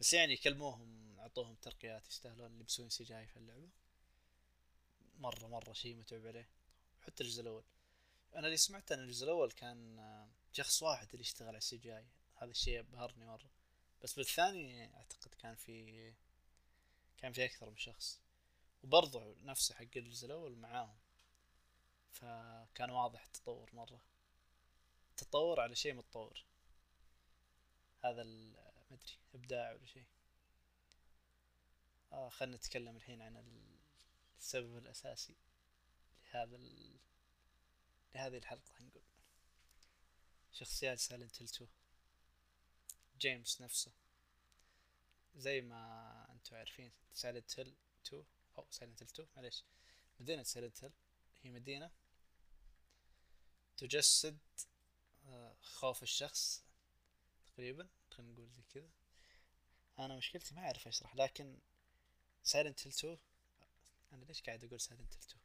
بس 0.00 0.12
يعني 0.12 0.36
كلموهم 0.36 1.18
أعطوهم 1.18 1.54
ترقيات 1.54 2.08
يستاهلون 2.08 2.66
CG 2.68 3.26
في 3.26 3.36
اللعبة. 3.36 3.68
مرة 5.18 5.46
مرة 5.46 5.72
شيء 5.72 5.94
متعب 5.94 6.26
عليه. 6.26 6.48
حتى 7.00 7.22
الجزء 7.22 7.42
الأول. 7.42 7.64
أنا 8.34 8.46
اللي 8.46 8.56
سمعت 8.56 8.92
إن 8.92 8.98
الجزء 8.98 9.24
الأول 9.24 9.52
كان 9.52 10.00
شخص 10.52 10.82
واحد 10.82 11.08
اللي 11.12 11.20
يشتغل 11.20 11.48
على 11.48 11.60
CGI. 11.84 12.06
هذا 12.34 12.50
الشيء 12.50 12.80
أبهرني 12.80 13.24
مرة. 13.24 13.50
بس 14.02 14.14
بالثاني 14.14 14.94
أعتقد 14.94 15.34
كان 15.34 15.54
في 15.54 16.12
كان 17.22 17.32
في 17.32 17.44
أكثر 17.44 17.70
من 17.70 17.76
شخص. 17.76 18.20
وبرضه 18.82 19.36
نفسه 19.42 19.74
حق 19.74 19.96
الجزء 19.96 20.26
الأول 20.26 20.56
معاهم. 20.56 20.98
فكان 22.12 22.90
واضح 22.90 23.24
التطور 23.24 23.70
مرة. 23.74 24.00
تطور 25.16 25.60
على 25.60 25.74
شيء 25.74 25.94
متطور. 25.94 26.44
هذا 28.04 28.22
مدري 28.90 29.18
إبداع 29.34 29.72
ولا 29.72 29.86
شيء. 29.86 30.06
آه 32.12 32.28
خلنا 32.28 32.56
نتكلم 32.56 32.96
الحين 32.96 33.22
عن 33.22 33.62
السبب 34.38 34.78
الأساسي 34.78 35.36
لهذا 36.24 36.56
ال... 36.56 36.96
لهذه 38.14 38.36
الحلقة 38.38 38.72
نقول. 38.80 39.02
شخصيات 40.52 40.98
سايلنت 40.98 41.42
هيل 41.42 41.48
2 41.48 41.70
جيمس 43.18 43.60
نفسه. 43.60 43.92
زي 45.36 45.60
ما 45.60 46.26
أنتم 46.32 46.56
عارفين 46.56 46.92
سايلنت 47.14 47.58
هيل 47.60 47.74
2 48.06 48.24
أو 48.58 48.66
سايلنت 48.70 49.02
هيل 49.02 49.08
2 49.10 49.28
معليش. 49.36 49.64
مدينة 50.20 50.42
سايلنت 50.42 50.84
هيل 50.84 50.92
هي 51.42 51.50
مدينة 51.50 51.90
تجسد 53.76 54.38
آه، 55.26 55.56
خوف 55.60 56.02
الشخص 56.02 56.64
تقريبا 57.46 57.88
خلينا 58.10 58.32
نقول 58.32 58.48
زي 58.50 58.62
كذا. 58.74 58.88
أنا 59.98 60.16
مشكلتي 60.16 60.54
ما 60.54 60.60
أعرف 60.64 60.88
اشرح 60.88 61.16
لكن 61.16 61.58
سايلنت 62.42 62.80
هيل 62.86 62.92
2 62.92 63.18
أنا 64.12 64.24
ليش 64.24 64.42
قاعد 64.42 64.64
أقول 64.64 64.80
سايلنت 64.80 65.14
هيل 65.14 65.22
2 65.22 65.40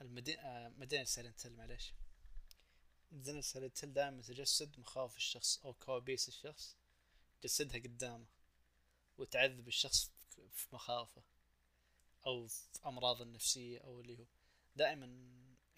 المدينة 0.00 0.68
مدينة 0.68 1.04
سايلنت 1.04 1.46
هيل 1.46 1.56
معليش. 1.56 1.92
مدينة 3.12 3.40
سايلنت 3.40 3.84
هيل 3.84 3.92
دائما 3.92 4.22
تجسد 4.22 4.80
مخاوف 4.80 5.16
الشخص 5.16 5.60
أو 5.64 5.72
كوابيس 5.74 6.28
الشخص. 6.28 6.76
تجسدها 7.40 7.78
قدامه 7.80 8.26
وتعذب 9.18 9.68
الشخص 9.68 10.12
في 10.52 10.66
مخاوفه 10.72 11.22
أو 12.26 12.46
في 12.46 12.86
أمراض 12.86 13.22
النفسية 13.22 13.78
أو 13.78 14.00
اللي 14.00 14.18
هو 14.18 14.24
دائما 14.76 15.06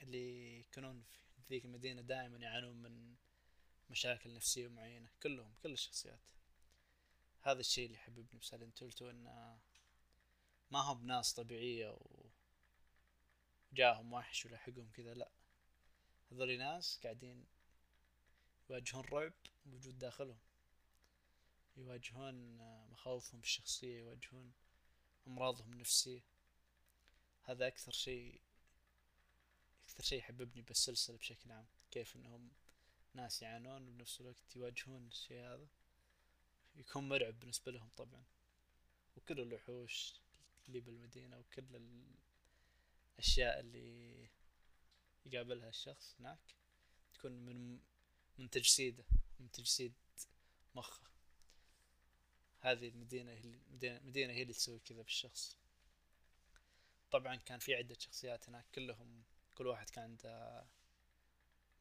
اللي 0.02 0.58
يكونون 0.60 1.04
في 1.36 1.42
ذيك 1.50 1.64
المدينة 1.64 2.02
دائما 2.02 2.38
يعانون 2.38 2.76
من 2.76 3.14
مشاكل 3.90 4.34
نفسية 4.34 4.68
معينة 4.68 5.10
كلهم 5.22 5.54
كل 5.62 5.72
الشخصيات. 5.72 6.20
هذا 7.42 7.60
الشيء 7.60 7.86
اللي 7.86 7.96
يحببني 7.96 8.40
بسايلنت 8.40 8.82
هيل 8.82 8.92
انه 9.00 9.58
ما 10.70 10.78
هم 10.80 11.00
بناس 11.02 11.32
طبيعية 11.32 11.98
وجاهم 13.72 14.12
وحش 14.12 14.46
ولحقهم 14.46 14.90
كذا 14.90 15.14
لا. 15.14 15.30
هذول 16.32 16.58
ناس 16.58 17.00
قاعدين 17.02 17.46
يواجهون 18.70 19.04
رعب 19.04 19.32
موجود 19.66 19.98
داخلهم. 19.98 20.38
يواجهون 21.76 22.56
مخاوفهم 22.90 23.40
الشخصية 23.40 23.98
يواجهون 23.98 24.52
أمراضهم 25.26 25.72
النفسية. 25.72 26.24
هذا 27.42 27.66
أكثر 27.66 27.92
شيء 27.92 28.40
أكثر 29.84 30.02
شيء 30.02 30.18
يحببني 30.18 30.62
بالسلسلة 30.62 31.16
بشكل 31.16 31.52
عام. 31.52 31.66
كيف 31.90 32.16
إنهم 32.16 32.50
ناس 33.14 33.42
يعانون 33.42 33.88
وبنفس 33.88 34.20
الوقت 34.20 34.56
يواجهون 34.56 35.06
الشيء 35.06 35.40
هذا. 35.40 35.68
يكون 36.76 37.08
مرعب 37.08 37.40
بالنسبة 37.40 37.72
لهم 37.72 37.90
طبعا. 37.96 38.24
وكل 39.16 39.40
الوحوش 39.40 40.14
اللي 40.68 40.80
بالمدينة 40.80 41.38
وكل 41.38 41.64
الأشياء 43.18 43.60
اللي 43.60 44.28
يقابلها 45.26 45.68
الشخص 45.68 46.16
هناك 46.20 46.54
تكون 47.14 47.32
من 47.32 47.80
من 48.38 48.50
تجسيده 48.50 49.04
من 49.40 49.50
تجسيد 49.50 49.94
مخه. 50.74 51.10
هذه 52.60 52.88
المدينة 52.88 53.32
هي 53.32 53.58
المدينة 53.82 54.32
هي 54.32 54.42
اللي 54.42 54.52
تسوي 54.52 54.78
كذا 54.78 55.02
بالشخص 55.02 55.56
طبعا 57.10 57.36
كان 57.36 57.58
في 57.58 57.74
عدة 57.74 57.96
شخصيات 57.98 58.48
هناك 58.48 58.66
كلهم 58.74 59.22
كل 59.54 59.66
واحد 59.66 59.90
كان 59.90 60.04
عنده 60.04 60.64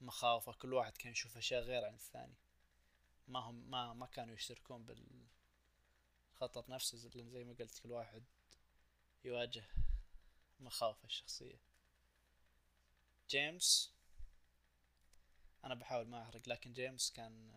مخاوفة 0.02 0.54
كل 0.54 0.74
واحد 0.74 0.98
كان 0.98 1.12
يشوف 1.12 1.38
أشياء 1.38 1.62
غير 1.62 1.86
عن 1.86 1.94
الثاني. 1.94 2.36
ما 3.28 3.40
هم 3.40 3.72
ما 3.72 3.94
ما 3.94 4.06
كانوا 4.06 4.36
يشتركون 4.36 4.86
بالخطر 4.86 6.72
نفسه 6.72 6.98
زي 6.98 7.44
ما 7.44 7.54
قلت 7.54 7.80
كل 7.80 7.92
واحد 7.92 8.24
يواجه 9.24 9.64
مخاوفه 10.60 11.06
الشخصية. 11.06 11.60
جيمس 13.30 13.94
أنا 15.64 15.76
بحاول 15.76 16.08
ما 16.08 16.22
أحرق 16.22 16.50
لكن 16.50 16.74
جيمس 16.74 17.12
كان 17.12 17.52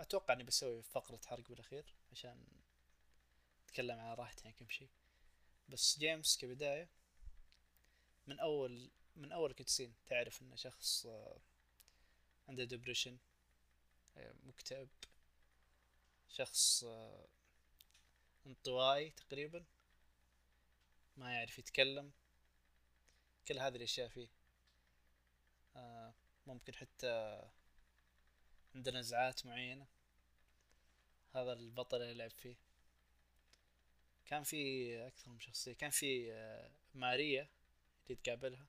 أتوقع 0.00 0.34
إني 0.34 0.44
بسوي 0.44 0.82
فقرة 0.82 1.20
حرق 1.26 1.48
بالأخير 1.48 1.94
عشان 2.12 2.46
أتكلم 3.64 4.00
على 4.00 4.14
راحتي 4.14 4.48
عن 4.48 4.52
كم 4.54 4.68
شيء. 4.68 4.90
بس 5.68 5.98
جيمس 5.98 6.36
كبداية 6.38 6.90
من 8.26 8.40
أول 8.40 8.90
من 9.16 9.32
أول 9.32 9.52
cutscene 9.52 9.94
تعرف 10.06 10.42
إنه 10.42 10.56
شخص 10.56 11.06
عنده 12.48 12.64
depression 12.64 13.18
مكتئب 14.16 14.88
شخص 16.28 16.84
انطوائي 18.46 19.10
تقريبا 19.10 19.64
ما 21.16 21.32
يعرف 21.32 21.58
يتكلم 21.58 22.12
كل 23.48 23.58
هذه 23.58 23.76
الأشياء 23.76 24.08
فيه. 24.08 24.28
ممكن 26.46 26.74
حتى 26.74 27.42
عنده 28.74 28.92
نزعات 28.92 29.46
معينة. 29.46 29.86
هذا 31.34 31.52
البطل 31.52 32.02
اللي 32.02 32.14
لعب 32.14 32.30
فيه. 32.30 32.56
كان 34.26 34.42
في 34.42 35.06
أكثر 35.06 35.30
من 35.30 35.40
شخصية. 35.40 35.72
كان 35.72 35.90
في 35.90 36.32
آه، 36.32 36.70
ماريا 36.94 37.48
اللي 38.04 38.16
تقابلها 38.22 38.66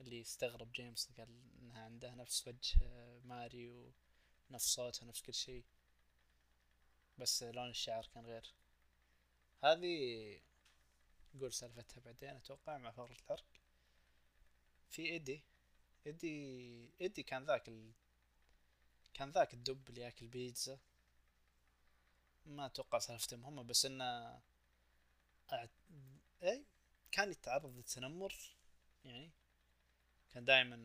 اللي 0.00 0.20
استغرب 0.20 0.72
جيمس 0.72 1.10
قال 1.18 1.28
إنها 1.62 1.84
عندها 1.84 2.14
نفس 2.14 2.48
وجه 2.48 2.78
آه، 2.82 3.20
ماري 3.24 3.68
ونفس 4.50 4.74
صوتها 4.74 5.06
نفس 5.06 5.22
كل 5.22 5.34
شيء. 5.34 5.64
بس 7.18 7.42
لون 7.42 7.70
الشعر 7.70 8.06
كان 8.14 8.26
غير. 8.26 8.54
هذه 9.64 10.40
نقول 11.34 11.52
سالفتها 11.52 12.00
بعدين 12.00 12.28
أتوقع 12.28 12.78
مع 12.78 12.90
فقرة 12.90 13.12
الحرق. 13.12 13.46
في 14.90 15.02
إيدي. 15.02 15.42
إيدي 16.06 16.90
إيدي 17.00 17.22
كان 17.22 17.44
ذاك. 17.44 17.70
كان 19.14 19.30
ذاك 19.30 19.54
الدب 19.54 19.88
اللي 19.88 20.00
ياكل 20.00 20.26
بيتزا. 20.26 20.78
ما 22.46 22.66
أتوقع 22.66 22.98
سالفتهم 22.98 23.44
هم 23.44 23.66
بس 23.66 23.86
إنه 23.86 24.40
أعت... 25.52 25.70
اي 26.42 26.64
كان 27.12 27.30
يتعرض 27.30 27.76
للتنمر 27.76 28.34
يعني. 29.04 29.30
كان 30.30 30.44
دائما 30.44 30.76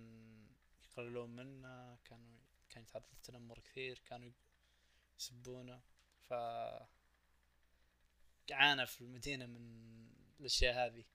يقللون 0.83 1.29
منه 1.29 1.95
كانوا 1.95 2.37
كان 2.69 2.83
يتعرض 2.83 3.05
للتنمر 3.13 3.59
كثير 3.59 4.01
كانوا 4.05 4.31
يسبونه. 5.19 5.81
ف 6.29 6.33
عانى 8.51 8.87
في 8.87 9.01
المدينة 9.01 9.45
من 9.45 9.87
الأشياء 10.39 10.85
هذه. 10.85 11.05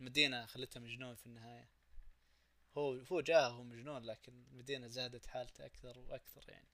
المدينة 0.00 0.46
خلته 0.46 0.80
مجنون 0.80 1.14
في 1.14 1.26
النهاية. 1.26 1.68
هو 2.78 2.92
هو 2.92 3.20
جاه 3.20 3.48
هو 3.48 3.62
مجنون 3.62 4.02
لكن 4.02 4.44
المدينة 4.52 4.86
زادت 4.86 5.26
حالته 5.26 5.66
أكثر 5.66 5.98
وأكثر 5.98 6.44
يعني. 6.48 6.68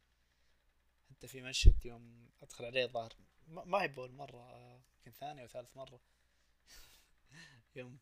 حتى 1.10 1.28
في 1.28 1.42
مشهد 1.42 1.86
يوم 1.86 2.30
أدخل 2.42 2.64
عليه 2.64 2.86
ظهر 2.86 3.12
ما 3.48 3.82
هي 3.82 3.88
بأول 3.88 4.12
مرة 4.12 4.74
يمكن 4.96 5.10
ثانية 5.20 5.42
أو 5.42 5.46
ثالث 5.48 5.76
مرة. 5.76 6.00
يوم 7.76 7.98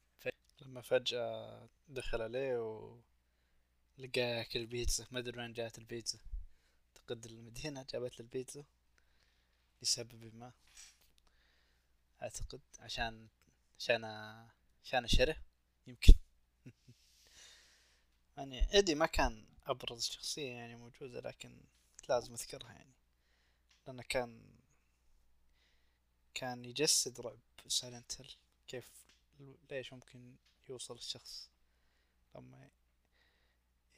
لما 0.61 0.81
فجأة 0.81 1.69
دخل 1.89 2.23
عليه 2.23 2.59
و 2.59 3.01
لقى 3.99 4.21
ياكل 4.21 4.67
بيتزا 4.67 5.07
ما 5.11 5.19
أدري 5.19 5.39
وين 5.41 5.53
جات 5.53 5.79
البيتزا. 5.79 6.19
اعتقد 6.89 7.27
المدينة 7.27 7.87
جابت 7.93 8.13
له 8.13 8.21
البيتزا 8.21 8.65
لسبب 9.83 10.35
ما. 10.35 10.53
أعتقد 12.23 12.61
عشان 12.81 13.29
عشان 13.79 14.05
عشان 14.85 15.07
شره 15.07 15.37
يمكن. 15.87 16.13
يعني 18.37 18.75
إيدي 18.75 18.95
ما 18.95 19.07
كان 19.07 19.45
أبرز 19.67 20.05
شخصية 20.05 20.51
يعني 20.53 20.77
موجودة 20.77 21.21
لكن 21.21 21.57
لازم 22.09 22.33
أذكرها 22.33 22.73
يعني. 22.73 22.93
لأنه 23.87 24.03
كان 24.09 24.43
كان 26.35 26.65
يجسد 26.65 27.21
رعب 27.21 27.39
سايلنت 27.69 28.13
كيف 28.69 28.91
ليش 29.71 29.93
ممكن 29.93 30.37
يوصل 30.69 30.95
الشخص 30.95 31.51
لما 32.35 32.71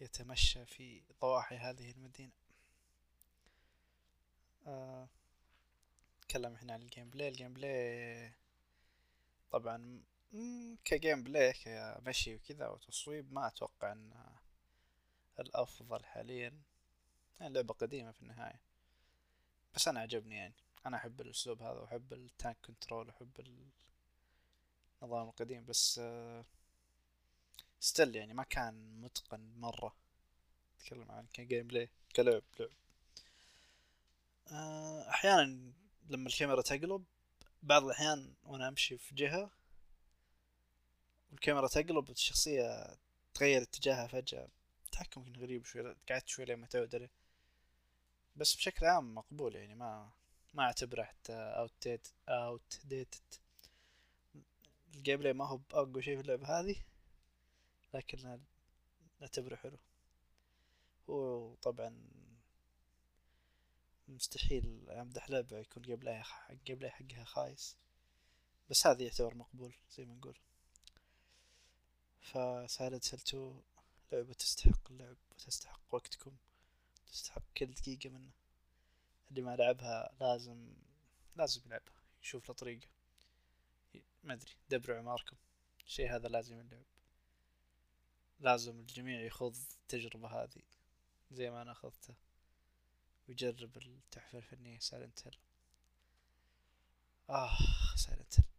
يتمشى 0.01 0.67
في 0.67 1.03
ضواحي 1.21 1.57
هذه 1.57 1.91
المدينة. 1.91 2.33
آه 4.67 5.09
نتكلم 6.19 6.55
إحنا 6.55 6.73
عن 6.73 6.83
ال 6.83 7.11
gameplay 7.11 7.29
ال 7.29 7.53
gameplay 7.53 8.33
طبعا 9.51 10.03
ك 10.85 11.23
gameplay 11.23 11.53
كمشي 11.53 12.35
وكذا 12.35 12.69
وتصويب 12.69 13.33
ما 13.33 13.47
أتوقع 13.47 13.93
إن 13.93 14.13
الأفضل 15.41 16.05
حاليا. 16.05 16.61
يعني 17.41 17.55
لعبة 17.55 17.75
قديمة 17.75 18.13
في 18.13 18.23
النهاية. 18.23 18.61
بس 19.75 19.89
أنا 19.89 20.01
عجبني 20.01 20.37
يعني. 20.37 20.55
أنا 20.87 20.97
أحب 20.97 21.21
الأسلوب 21.21 21.63
هذا 21.63 21.81
وأحب 21.81 22.13
ال 22.13 22.21
tank 22.21 22.57
control 22.67 23.09
وأحب 23.09 23.63
النظام 25.03 25.29
القديم. 25.29 25.65
بس 25.65 26.01
still 27.81 28.17
يعني 28.17 28.35
ما 28.35 28.43
كان 28.43 29.01
متقن 29.01 29.53
مرة. 29.57 29.97
أتكلم 30.81 31.11
عن 31.11 31.27
ك 31.27 31.67
gameplay 31.67 31.91
كلعب 32.17 32.43
لعب. 32.61 32.71
آه، 34.53 35.11
أحيانا 35.11 35.73
لما 36.09 36.29
الكاميرا 36.29 36.63
تقلب 36.63 37.05
بعض 37.63 37.85
الأحيان 37.85 38.35
وأنا 38.45 38.69
أمشي 38.69 38.99
في 38.99 39.15
جهة 39.15 39.58
والكاميرا 41.31 41.69
تقلب 41.69 42.11
الشخصية 42.11 42.97
تغير 43.35 43.63
اتجاهها 43.63 44.07
فجأة. 44.07 44.49
تحكم 44.93 45.25
كان 45.25 45.37
غريب 45.37 45.65
شوي 45.65 45.97
قعدت 46.09 46.29
شوي 46.29 46.45
لما 46.45 46.67
تعود 46.67 46.95
عليه 46.95 47.11
بس 48.37 48.55
بشكل 48.57 48.87
عام 48.87 49.15
مقبول 49.15 49.57
يعني 49.57 49.75
ما 49.75 50.13
ما 50.55 50.63
أعتبره 50.63 51.03
حتى 51.03 51.33
outdate 51.33 51.73
outdated 51.83 52.09
ال 52.29 53.35
gameplay 54.95 55.33
ما 55.33 55.47
هو 55.47 55.57
بأقوى 55.57 56.03
شيء 56.03 56.17
في 56.17 56.23
اللعبة 56.23 56.61
هذه 56.61 56.77
لكن 57.95 58.41
نعتبره 59.21 59.57
حلو. 59.57 59.79
هو 61.11 61.55
طبعا 61.55 62.09
مستحيل 64.09 64.91
أمدح 64.91 65.31
لعبة 65.31 65.59
يكون 65.59 65.83
gameplay 65.83 66.23
جيم 66.65 66.89
حقها 66.89 67.25
خايس. 67.25 67.77
بس 68.71 68.87
هذا 68.87 69.03
يعتبر 69.03 69.35
مقبول 69.35 69.75
زي 69.91 70.05
ما 70.05 70.15
نقول. 70.15 70.39
هيل 72.33 72.95
2 72.95 73.63
لعبة 74.13 74.33
تستحق 74.33 74.91
اللعب 74.91 75.17
وتستحق 75.31 75.81
وقتكم 75.91 76.37
تستحق 77.07 77.43
كل 77.57 77.67
دقيقة 77.67 78.11
منه. 78.11 78.31
اللي 79.31 79.43
ما 79.43 79.57
لعبها 79.57 80.13
لازم 80.21 80.75
لازم 81.37 81.61
يلعبها 81.67 82.03
يشوف 82.23 82.49
له 82.49 82.55
طريقة. 82.55 82.89
ما 84.25 84.35
أدري 84.35 84.53
دبروا 84.71 84.99
عماركم 84.99 85.37
الشي 85.87 86.09
هذا 86.09 86.29
لازم 86.29 86.61
يلعب. 86.61 86.85
لازم 88.41 88.81
الجميع 88.81 89.21
يخوض 89.21 89.57
التجربة 89.57 90.29
هذه 90.29 90.63
زي 91.31 91.51
ما 91.51 91.63
أنا 91.63 91.73
أخذتها. 91.73 92.17
ويجرب 93.29 93.77
التحفة 93.77 94.39
الفنية. 94.39 94.79
سايلنت 94.79 95.27
هيل. 95.27 95.39
آه 97.31 97.59
سايلنت 97.97 98.41
هيل. 98.41 98.58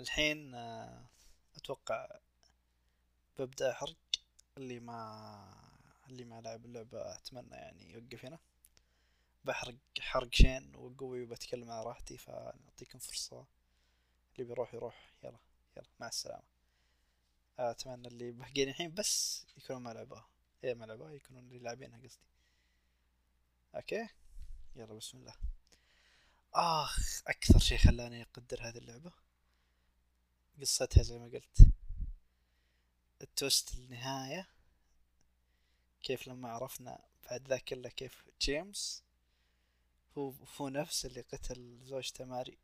الحين 0.00 0.54
آه، 0.54 1.04
أتوقع 1.56 2.08
ببدأ 3.38 3.70
أحرق 3.70 3.96
اللي 4.56 4.80
ما 4.80 5.70
اللي 6.08 6.24
ما 6.24 6.40
لعب 6.40 6.64
اللعبة 6.64 7.14
أتمنى 7.14 7.54
يعني 7.54 7.92
يوقف 7.92 8.24
هنا. 8.24 8.38
بحرق 9.44 9.76
حرق 10.00 10.34
شين 10.34 10.74
وقوي 10.76 11.22
وبتكلم 11.22 11.70
على 11.70 11.86
راحتي 11.86 12.18
فنعطيكم 12.18 12.98
فرصة. 12.98 13.46
اللي 14.32 14.44
بيروح 14.44 14.74
يروح. 14.74 15.12
يلا 15.24 15.38
يلا 15.76 15.86
مع 16.00 16.08
السلامة. 16.08 16.42
أتمنى 17.58 18.08
اللي 18.08 18.32
باقيين 18.32 18.68
الحين 18.68 18.94
بس 18.94 19.46
يكونوا 19.56 19.80
ما 19.80 19.90
لعبوها. 19.90 20.28
إيه 20.64 20.74
ما 20.74 20.84
لعبوها 20.84 21.12
يكونوا 21.12 21.42
اللي 21.42 21.58
لاعبينها 21.58 21.98
قصدي. 21.98 22.26
أوكي؟ 23.74 24.08
يلا 24.76 24.94
بسم 24.94 25.18
الله. 25.18 25.34
آخ 26.54 27.22
أكثر 27.26 27.58
شي 27.58 27.78
خلاني 27.78 28.22
أقدر 28.22 28.68
هذه 28.68 28.78
اللعبة. 28.78 29.12
قصتها 30.60 31.02
زي 31.02 31.18
ما 31.18 31.24
قلت. 31.24 31.68
ال 33.22 33.31
twist 33.31 33.74
النهاية 33.74 34.48
كيف 36.02 36.28
لما 36.28 36.48
عرفنا 36.48 36.98
بعد 37.30 37.48
ذا 37.48 37.58
كله 37.58 37.88
كيف 37.88 38.24
جيمس 38.40 39.02
هو 40.18 40.34
هو 40.56 40.68
نفس 40.68 41.06
اللي 41.06 41.20
قتل 41.20 41.78
زوجته 41.84 42.24
ماري. 42.24 42.58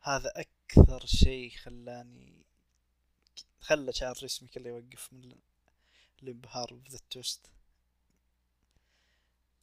هذا 0.00 0.32
أكثر 0.36 1.06
شيء 1.06 1.50
خلاني 1.50 2.44
خلى 3.60 3.92
شعر 3.92 4.14
جسمي 4.14 4.48
كله 4.48 4.68
يوقف 4.68 5.12
من 5.12 5.38
الانبهار 6.22 6.74
بذا 6.74 6.96
التوست. 6.96 7.50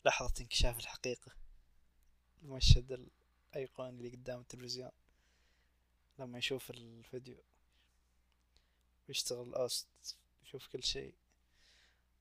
لحظة 0.06 0.34
انكشاف 0.42 0.80
الحقيقة. 0.80 1.32
المشهد 2.44 3.10
الأيقوني 3.56 3.90
اللي 3.90 4.10
قدام 4.10 4.40
التلفزيون. 4.40 4.92
لما 6.20 6.38
يشوف 6.38 6.70
الفيديو. 6.72 7.38
ويشتغل 9.08 9.56
أوست 9.56 9.88
يشوف 10.44 10.68
كل 10.68 10.84
شيء. 10.84 11.14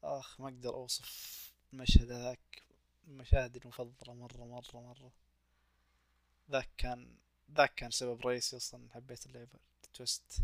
آخ 0.02 0.40
ما 0.40 0.48
أقدر 0.48 0.74
أوصف 0.74 1.52
المشهد 1.72 2.12
هذاك. 2.12 2.62
مشاهدي 3.08 3.58
المفضلة 3.58 4.14
مرة 4.14 4.44
مرة 4.44 4.80
مرة. 4.80 5.12
ذاك 6.50 6.68
كان 6.78 7.16
ذاك 7.52 7.74
كان 7.74 7.90
سبب 7.90 8.26
رئيسي 8.26 8.56
أصلا 8.56 8.90
حبيت 8.94 9.26
اللعبة. 9.26 9.58
ال 9.84 9.94
twist 9.94 10.42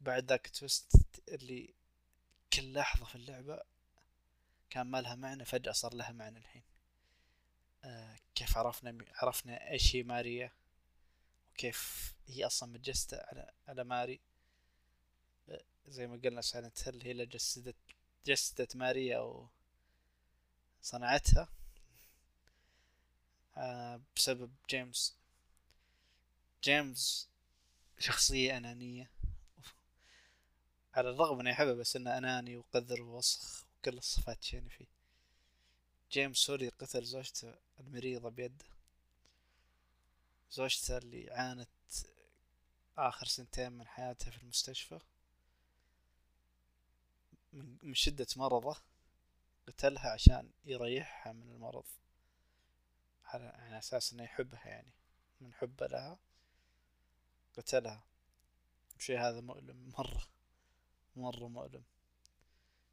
بعد 0.00 0.24
ذاك 0.24 0.46
ال 0.46 0.59
twist 0.59 1.22
اللي 1.28 1.74
كل 2.52 2.72
لحظة 2.72 3.04
في 3.04 3.14
اللعبة 3.14 3.62
كان 4.70 4.86
ما 4.86 5.00
لها 5.00 5.14
معنى 5.14 5.44
فجأة 5.44 5.72
صار 5.72 5.94
لها 5.94 6.12
معنى 6.12 6.38
الحين. 6.38 6.62
آه 7.84 8.16
كيف 8.34 8.58
عرفنا 8.58 9.04
عرفنا 9.14 9.70
إيش 9.70 9.96
هي 9.96 10.02
ماريا. 10.02 10.52
وكيف 11.54 12.14
هي 12.26 12.46
أصلا 12.46 12.68
متجسدة 12.72 13.26
على 13.28 13.50
على 13.68 13.84
ماري. 13.84 14.20
زي 15.88 16.06
ما 16.06 16.16
قلنا 16.24 16.40
Silent 16.40 16.88
Hill 16.88 17.02
هي 17.02 17.10
اللي 17.10 17.26
جسدت 17.26 17.76
جسدت 18.26 18.76
ماريا 18.76 19.18
و 19.18 19.48
صنعتها. 20.82 21.48
آه 23.56 24.00
بسبب 24.16 24.52
جيمس. 24.70 25.16
جيمس 26.64 27.28
شخصية 27.98 28.56
أنانية. 28.56 29.10
على 30.94 31.10
الرغم 31.10 31.40
اني 31.40 31.52
احبه 31.52 31.72
بس 31.74 31.96
إنه 31.96 32.18
أناني 32.18 32.56
وقذر 32.56 33.02
ووسخ 33.02 33.64
وكل 33.78 33.98
الصفات 33.98 34.52
يعني 34.52 34.70
فيه. 34.70 34.86
جيمس 36.12 36.50
اللي 36.50 36.68
قتل 36.68 37.04
زوجته 37.04 37.54
المريضة 37.80 38.28
بيده. 38.28 38.64
زوجته 40.54 40.98
اللي 40.98 41.30
عانت 41.30 41.68
آخر 42.98 43.26
سنتين 43.26 43.72
من 43.72 43.86
حياتها 43.86 44.30
في 44.30 44.42
المستشفى. 44.42 45.00
من 47.52 47.94
شدة 47.94 48.26
مرضه 48.36 48.76
قتلها 49.68 50.10
عشان 50.10 50.50
يريحها 50.64 51.32
من 51.32 51.50
المرض 51.50 51.84
على 53.24 53.44
يعني 53.44 53.78
أساس 53.78 54.12
إنه 54.12 54.22
يحبها 54.22 54.66
يعني 54.66 54.92
من 55.40 55.54
حبه 55.54 55.86
لها. 55.86 56.18
قتلها 57.56 58.04
شي 58.98 59.18
هذا 59.18 59.40
مؤلم 59.40 59.92
مرة 59.98 60.28
مرة 61.16 61.48
مؤلم. 61.48 61.82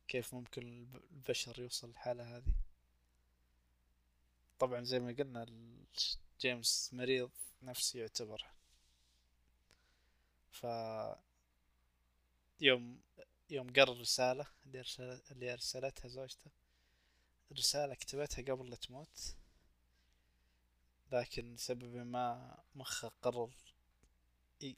كيف 0.08 0.34
ممكن 0.34 0.88
البشر 1.12 1.62
يوصل 1.62 1.90
للحالة 1.90 2.38
هذه؟ 2.38 2.54
طبعا 4.60 4.84
زي 4.84 5.00
ما 5.00 5.12
قلنا 5.12 5.46
جيمس 6.42 6.90
مريض 6.94 7.32
نفسي 7.62 8.00
يعتبر. 8.00 8.46
ف 10.52 10.66
يوم 12.62 13.02
يوم 13.50 13.74
قرا 13.74 13.92
الرسالة 13.94 14.46
اللي 15.32 15.54
أرسلتها 15.54 16.08
زوجته. 16.08 16.52
الرسالة 17.52 17.96
كتبتها 17.96 18.54
قبل 18.54 18.70
لا 18.70 18.76
تموت. 18.76 19.36
لكن 21.12 21.54
لسبب 21.54 21.96
ما 21.96 22.58
مخه 22.76 23.12
قرر 23.22 23.52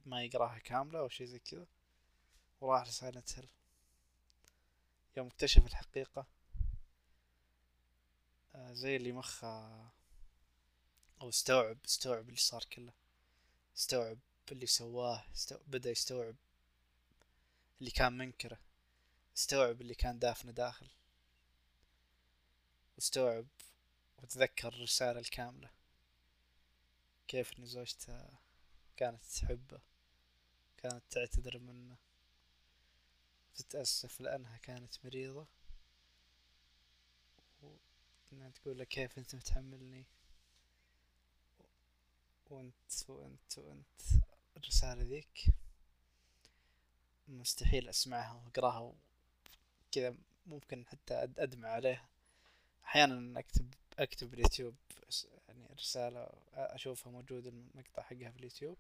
ما 0.05 0.23
يقراها 0.23 0.59
كاملة 0.59 0.99
أو 0.99 1.09
شي 1.09 1.25
زي 1.25 1.39
كذا. 1.39 1.67
وراح 2.61 2.87
لسايلنت 2.87 3.39
هيل 3.39 3.49
يوم 5.17 5.27
اكتشف 5.27 5.65
الحقيقة 5.65 6.25
آه، 8.55 8.73
زي 8.73 8.95
اللي 8.95 9.11
مخه 9.11 10.02
أو 11.23 11.29
استوعب 11.29 11.77
استوعب 11.85 12.25
اللي 12.29 12.37
صار 12.37 12.63
كله. 12.63 12.93
استوعب 13.77 14.17
اللي 14.51 14.65
سواه 14.65 15.25
استوعب 15.33 15.61
بدأ 15.67 15.89
يستوعب 15.89 16.35
اللي 17.79 17.91
كان 17.91 18.17
منكره. 18.17 18.59
استوعب 19.37 19.81
اللي 19.81 19.95
كان 19.95 20.19
دافنه 20.19 20.51
داخل. 20.51 20.87
واستوعب 22.95 23.45
وتذكر 24.17 24.67
الرسالة 24.67 25.19
الكاملة. 25.19 25.69
كيف 27.27 27.59
إن 27.59 27.65
زوجته 27.65 28.27
كانت 28.97 29.23
تحبه 29.23 29.79
كانت 30.77 31.03
تعتذر 31.09 31.59
منه. 31.59 31.97
تتأسف 33.55 34.21
لأنها 34.21 34.57
كانت 34.57 35.05
مريضة. 35.05 35.47
وإنها 37.61 38.49
تقول 38.49 38.77
له 38.77 38.83
كيف 38.83 39.17
أنت 39.17 39.35
متحملني؟ 39.35 40.05
وأنت 42.53 43.09
وأنت 43.09 43.57
وأنت 43.57 44.01
الرسالة 44.57 45.03
ذيك. 45.03 45.45
مستحيل 47.27 47.89
أسمعها 47.89 48.33
وأقراها 48.33 48.93
كذا 49.91 50.15
ممكن 50.45 50.85
حتى 50.87 51.13
أدمع 51.37 51.69
عليها. 51.69 52.09
أحيانا 52.85 53.39
أكتب 53.39 53.73
أكتب 53.99 54.31
باليوتيوب 54.31 54.75
يعني 55.47 55.67
رسالة 55.73 56.29
أشوفها 56.53 57.11
موجود 57.11 57.47
المقطع 57.47 58.01
حقها 58.01 58.31
في 58.31 58.37
اليوتيوب. 58.37 58.77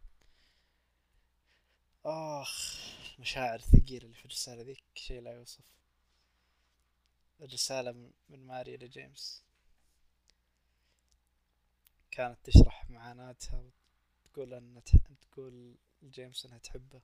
آخ 2.05 2.79
مشاعر 3.19 3.59
ثقيلة 3.59 4.05
اللي 4.05 4.15
في 4.15 4.25
الرسالة 4.25 4.61
ذيك 4.61 4.83
شيء 4.95 5.21
لا 5.21 5.31
يوصف. 5.31 5.63
الرسالة 7.41 7.91
من 8.29 8.47
ماري 8.47 8.77
لجيمس. 8.77 9.43
كانت 12.15 12.37
تشرح 12.43 12.89
معاناتها 12.89 13.63
وتقول 14.25 14.53
أن 14.53 14.81
تقول 15.21 15.75
لجيمس 16.01 16.45
أنها 16.45 16.57
تحبه 16.57 17.01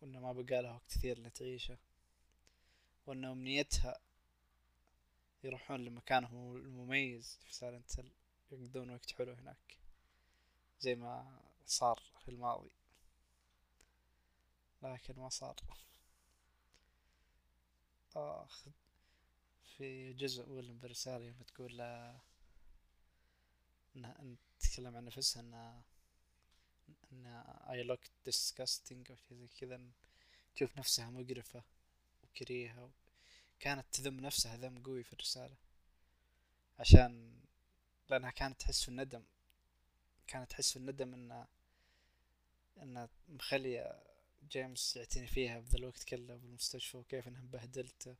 وأنه 0.00 0.20
ما 0.20 0.32
بقى 0.32 0.62
لها 0.62 0.72
وقت 0.72 0.88
كثير 0.88 1.18
لتعيشه 1.18 1.78
وأن 3.06 3.24
أمنيتها 3.24 4.00
يروحون 5.44 5.84
لمكانهم 5.84 6.56
المميز 6.56 7.38
في 7.44 7.54
سالنت 7.54 7.90
يقضون 8.52 8.90
وقت 8.90 9.12
حلو 9.12 9.32
هناك 9.32 9.78
زي 10.80 10.94
ما 10.94 11.40
صار 11.66 12.02
في 12.24 12.28
الماضي. 12.30 12.70
لكن 14.82 15.14
ما 15.16 15.28
صار. 15.28 15.56
آخ 18.16 18.64
في 19.76 20.12
جزء 20.12 20.48
من 20.48 20.78
الرسالة 20.84 21.24
يوم 21.24 21.42
تقول 21.42 21.76
له 21.76 22.20
إنها 23.96 24.36
تتكلم 24.60 24.96
عن 24.96 25.04
نفسها 25.04 25.42
إنها 25.42 25.84
إنها 27.12 27.72
I 27.72 27.86
look 27.86 28.30
disgusting 28.30 29.10
أو 29.10 29.16
شي 29.16 29.34
زي 29.34 29.48
كذا 29.60 29.80
تشوف 30.54 30.78
نفسها 30.78 31.10
مقرفة 31.10 31.64
وكريهة 32.22 32.90
كانت 33.60 33.86
تذم 33.92 34.20
نفسها 34.20 34.56
ذم 34.56 34.82
قوي 34.82 35.02
في 35.02 35.12
الرسالة. 35.12 35.56
عشان 36.78 37.40
لأنها 38.10 38.30
كانت 38.30 38.60
تحس 38.60 38.82
في 38.82 38.88
الندم 38.88 39.24
كانت 40.26 40.50
تحس 40.50 40.72
في 40.72 40.76
الندم 40.76 41.14
إن 41.14 41.46
إن 42.82 43.08
مخلية 43.28 44.02
جيمس 44.48 44.96
يعتني 44.96 45.26
فيها 45.26 45.60
بذا 45.60 45.76
الوقت 45.76 46.04
كله 46.04 46.36
بالمستشفى 46.36 46.96
وكيف 46.96 47.28
إنها 47.28 47.42
بهدلته 47.42 48.16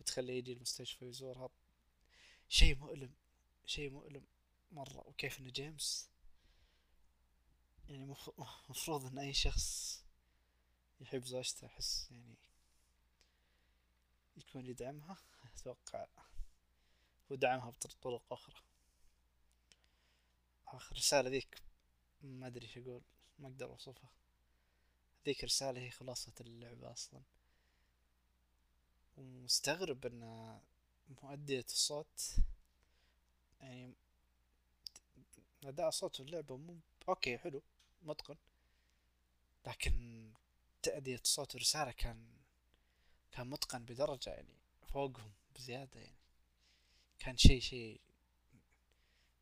وتخليه 0.00 0.34
يجي 0.38 0.52
المستشفى 0.52 1.04
ويزورها. 1.04 1.50
شيء 2.48 2.76
مؤلم 2.76 3.12
شيء 3.66 3.90
مؤلم. 3.90 4.26
مرة 4.72 5.08
وكيف 5.08 5.40
إن 5.40 5.50
جيمس 5.50 6.10
يعني 7.88 8.14
مفروض 8.68 9.06
إن 9.06 9.18
أي 9.18 9.34
شخص 9.34 10.04
يحب 11.00 11.24
زوجته 11.24 11.66
أحس 11.66 12.10
يعني 12.10 12.36
يكون 14.36 14.66
يدعمها 14.66 15.16
أتوقع 15.44 16.06
ودعمها 17.30 17.70
بطرق 17.70 18.32
أخرى. 18.32 18.62
آخر 20.66 20.96
رسالة 20.96 21.30
ذيك 21.30 21.62
ما 22.22 22.46
أدري 22.46 22.66
إيش 22.66 22.78
أقول 22.78 23.02
ما 23.38 23.48
أقدر 23.48 23.66
أوصفها. 23.66 24.10
ذيك 25.26 25.44
رسالة 25.44 25.80
هي 25.80 25.90
خلاصة 25.90 26.32
اللعبة 26.40 26.92
أصلا. 26.92 27.22
ومستغرب 29.16 30.06
أن 30.06 30.60
مؤدية 31.22 31.64
الصوت 31.68 32.36
يعني 33.60 33.94
أداء 35.64 35.90
صوت 35.90 36.20
اللعبة 36.20 36.56
مو 36.56 36.76
أوكي 37.08 37.38
حلو 37.38 37.62
متقن. 38.02 38.36
لكن 39.66 40.28
تأدية 40.82 41.20
صوت 41.24 41.54
الرسالة 41.54 41.90
كان 41.90 42.26
كان 43.32 43.46
متقن 43.50 43.84
بدرجة 43.84 44.30
يعني 44.30 44.54
فوقهم 44.86 45.32
بزيادة 45.54 46.00
يعني. 46.00 46.18
كان 47.18 47.36
شيء 47.36 47.60
شيء 47.60 48.00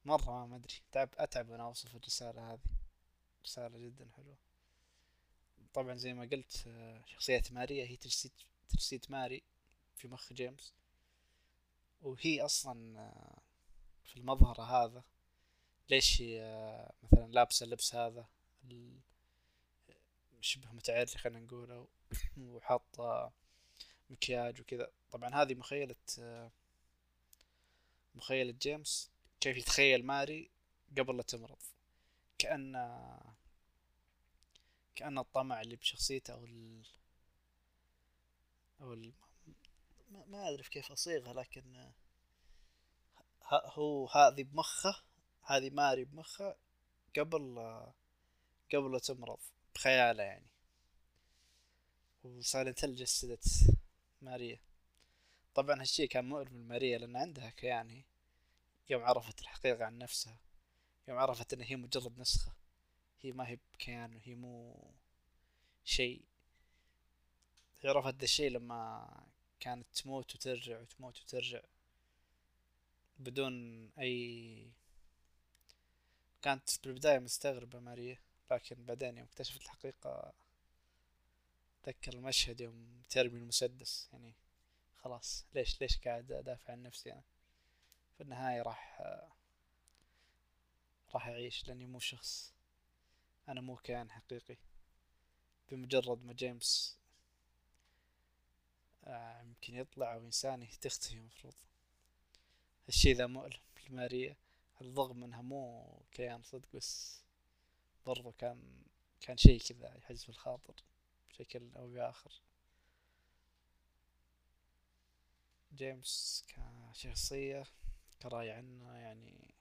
مرة 0.04 0.46
ما 0.46 0.56
أدري. 0.56 0.74
تعب 0.92 1.08
أتعب 1.18 1.48
وأنا 1.48 1.62
أوصف 1.62 1.96
الرسالة 1.96 2.52
هذه. 2.52 2.70
رسالة 3.44 3.78
جدا 3.78 4.08
حلوة. 4.16 4.36
طبعا 5.74 5.94
زي 5.94 6.14
ما 6.14 6.28
قلت 6.32 6.68
شخصية 7.06 7.42
ماريا 7.50 7.84
هي 7.86 7.96
تجسيد 7.96 8.32
تجسيد 8.68 9.06
ماري 9.08 9.42
في 9.96 10.08
مخ 10.08 10.32
جيمس. 10.32 10.72
وهي 12.02 12.40
أصلا 12.40 13.10
في 14.04 14.16
المظهر 14.16 14.60
هذا 14.62 15.04
ليش 15.90 16.22
مثلا 17.02 17.26
لابسة 17.30 17.64
اللبس 17.64 17.94
هذا؟ 17.94 18.26
شبه 20.40 20.72
متعري 20.72 21.06
خلينا 21.06 21.40
نقول 21.40 21.86
وحاطة 22.38 23.32
مكياج 24.10 24.60
وكذا. 24.60 24.90
طبعا 25.10 25.34
هذه 25.34 25.54
مخيلة 25.54 25.96
مخيلة 28.14 28.52
جيمس. 28.52 29.10
كيف 29.40 29.56
يتخيل 29.56 30.06
ماري 30.06 30.50
قبل 30.98 31.16
لا 31.16 31.22
تمرض. 31.22 31.58
كأن 32.38 32.72
كأن 34.96 35.18
الطمع 35.18 35.60
اللي 35.60 35.76
بشخصيته 35.76 36.34
أو 36.34 36.44
ال 36.44 36.86
أو 38.80 38.92
ال 38.92 39.12
ما 40.10 40.48
أدري 40.48 40.62
كيف 40.62 40.92
أصيغها 40.92 41.32
لكن 41.32 41.92
هو 43.52 44.08
هذه 44.08 44.42
بمخه 44.42 45.02
هذه 45.46 45.70
ماري 45.70 46.04
بمخه 46.04 46.56
قبل 47.18 47.58
قبل 48.74 48.92
لا 48.92 48.98
تمرض 48.98 49.38
بخياله 49.74 50.22
يعني. 50.22 50.46
وسايلنت 52.24 52.84
هيل 52.84 52.96
جسدت 52.96 53.44
ماريا. 54.22 54.60
طبعا 55.54 55.80
هالشي 55.80 56.06
كان 56.06 56.24
مؤلم 56.24 56.56
لماريا 56.56 56.98
لأن 56.98 57.16
عندها 57.16 57.50
كيان 57.50 57.90
هي 57.90 58.04
يوم 58.90 59.02
عرفت 59.02 59.40
الحقيقة 59.40 59.84
عن 59.84 59.98
نفسها 59.98 60.38
يوم 61.08 61.18
عرفت 61.18 61.52
إن 61.52 61.60
هي 61.60 61.76
مجرد 61.76 62.18
نسخة. 62.18 62.52
هي 63.20 63.32
ما 63.32 63.48
هي 63.48 63.58
بكيان 63.72 64.14
وهي 64.14 64.34
مو 64.34 64.76
شيء. 65.84 66.24
عرفت 67.84 68.14
ذا 68.14 68.24
الشيء 68.24 68.50
لما 68.50 69.08
كانت 69.60 69.86
تموت 69.94 70.34
وترجع 70.34 70.80
وتموت 70.80 71.20
وترجع 71.20 71.60
بدون 73.18 73.86
أي 73.98 74.70
كانت 76.46 76.70
في 76.70 76.86
البداية 76.86 77.18
مستغربة 77.18 77.78
ماريا 77.78 78.18
لكن 78.50 78.84
بعدين 78.84 79.18
يوم 79.18 79.26
اكتشفت 79.26 79.62
الحقيقة 79.62 80.32
تذكر 81.82 82.12
المشهد 82.12 82.60
يوم 82.60 83.02
ترمي 83.10 83.38
المسدس 83.38 84.08
يعني 84.12 84.34
خلاص 84.96 85.46
ليش 85.54 85.80
ليش 85.80 85.98
قاعد 85.98 86.32
أدافع 86.32 86.72
عن 86.72 86.82
نفسي 86.82 87.12
أنا؟ 87.12 87.22
في 88.16 88.22
النهاية 88.22 88.62
راح 88.62 89.02
راح 91.14 91.26
أعيش 91.26 91.68
لأني 91.68 91.86
مو 91.86 91.98
شخص 91.98 92.52
أنا 93.48 93.60
مو 93.60 93.76
كيان 93.76 94.10
حقيقي. 94.10 94.56
بمجرد 95.70 96.24
ما 96.24 96.32
جيمس 96.32 96.98
آه، 99.04 99.42
يمكن 99.42 99.74
يطلع 99.74 100.14
أو 100.14 100.20
انساني 100.20 100.66
تختفي 100.80 101.14
المفروض. 101.14 101.54
الشي 102.88 103.12
ذا 103.12 103.26
مؤلم 103.26 103.60
لماريا. 103.88 104.36
الرغم 104.80 105.24
انها 105.24 105.42
مو 105.42 105.86
كيان 106.12 106.42
صدق 106.42 106.68
بس 106.74 107.22
برضو 108.06 108.32
كان 108.32 108.82
كان 109.20 109.36
شي 109.36 109.58
كذا 109.58 109.96
يحز 109.96 110.22
في 110.22 110.28
الخاطر 110.28 110.74
بشكل 111.30 111.70
أو 111.76 111.88
بآخر. 111.88 112.42
جيمس 115.74 116.44
كشخصية 116.48 117.64
كرأي 118.22 118.50
عنه 118.50 118.92
يعني 118.94 119.54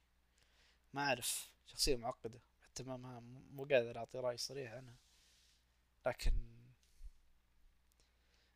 ما 0.93 1.01
أعرف 1.01 1.51
شخصية 1.65 1.95
معقدة 1.95 2.39
حتى 2.63 2.83
ما 2.83 2.97
ما 2.97 3.19
مو 3.51 3.63
قادر 3.63 3.97
أعطي 3.97 4.17
رأي 4.19 4.37
صريح 4.37 4.73
عنها. 4.73 4.95
لكن 6.05 6.33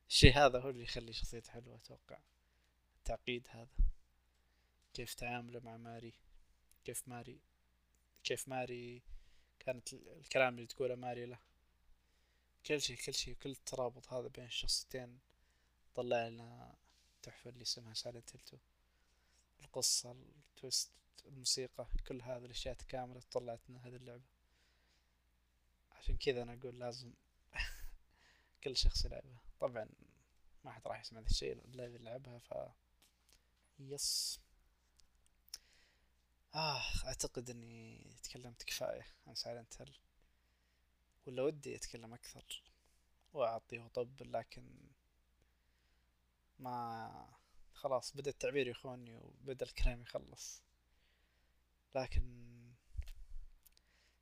الشي 0.09 0.31
هذا 0.31 0.59
هو 0.59 0.69
اللي 0.69 0.83
يخلي 0.83 1.13
شخصيته 1.13 1.51
حلوة 1.51 1.75
أتوقع 1.75 2.19
التعقيد 2.97 3.47
هذا 3.49 3.77
كيف 4.93 5.13
تعامله 5.13 5.59
مع 5.59 5.77
ماري. 5.77 6.13
كيف 6.85 7.07
ماري 7.07 7.39
كيف 8.23 8.47
ماري 8.47 9.01
كانت 9.59 9.93
الكلام 9.93 10.55
اللي 10.55 10.67
تقوله 10.67 10.95
ماري 10.95 11.25
له. 11.25 11.39
كل 12.65 12.81
شيء 12.81 12.97
كل 12.97 13.13
شيء 13.13 13.33
كل 13.33 13.49
الترابط 13.49 14.13
هذا 14.13 14.27
بين 14.27 14.45
الشخصيتين 14.45 15.19
طلع 15.95 16.27
لنا 16.27 16.75
تحفة 17.21 17.49
اللي 17.49 17.61
اسمها 17.61 17.93
Silent 17.93 18.35
Hill 18.35 18.59
القصة 19.61 20.11
ال 20.11 20.25
twist 20.25 20.91
الموسيقى 21.25 21.87
كل 22.07 22.21
هذه 22.21 22.45
الأشياء 22.45 22.75
تكاملت 22.75 23.31
طلعت 23.31 23.69
لنا 23.69 23.87
هذه 23.87 23.95
اللعبة. 23.95 24.23
عشان 25.91 26.17
كذا 26.17 26.43
أنا 26.43 26.53
أقول 26.53 26.79
لازم 26.79 27.13
كل 28.63 28.77
شخص 28.77 29.05
يلعبها. 29.05 29.41
طبعا 29.59 29.89
ما 30.63 30.71
حد 30.71 30.87
راح 30.87 30.99
يسمع 31.01 31.19
ذا 31.19 31.27
الشيء 31.27 31.53
إلا 31.53 31.85
إذا 31.85 31.97
لعبها 31.97 32.39
ف 32.39 32.53
yes 33.79 34.39
آه 36.55 36.83
أعتقد 37.05 37.49
إني 37.49 38.15
تكلمت 38.23 38.63
كفاية 38.63 39.05
عن 39.27 39.35
Silent 39.35 39.81
Hill 39.81 39.97
ولا 41.27 41.43
ودي 41.43 41.75
أتكلم 41.75 42.13
أكثر 42.13 42.61
وأعطيه 43.33 43.79
وأطبل 43.79 44.33
لكن 44.33 44.63
ما 46.59 47.11
خلاص 47.73 48.17
بدأ 48.17 48.31
التعبير 48.31 48.67
يخوني 48.67 49.17
وبدأ 49.17 49.65
الكلام 49.65 50.01
يخلص. 50.01 50.61
لكن 51.95 52.23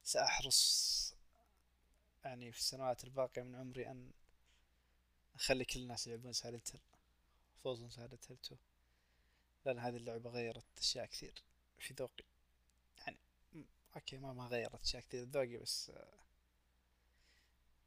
سأحرص 0.03 1.13
يعني 2.25 2.51
في 2.51 2.59
السنوات 2.59 3.03
الباقية 3.03 3.41
من 3.41 3.55
عمري 3.55 3.87
أن 3.87 4.11
أخلي 5.35 5.65
كل 5.65 5.79
الناس 5.79 6.07
يلعبون 6.07 6.33
Silent 6.33 6.75
Hill 6.75 6.81
خصوصا 7.63 7.89
Silent 7.89 8.31
Hill 8.31 8.37
2 8.45 8.59
لأن 9.65 9.79
هذه 9.79 9.97
اللعبة 9.97 10.29
غيرت 10.29 10.65
أشياء 10.77 11.05
كثير. 11.05 11.43
في 11.79 11.93
ذوقي. 11.93 12.23
يعني 12.97 13.17
okay 13.95 14.17
ما 14.17 14.33
ما 14.33 14.47
غيرت 14.47 14.81
أشياء 14.81 15.03
كثير 15.03 15.23
ذوقي 15.23 15.57
بس 15.57 15.91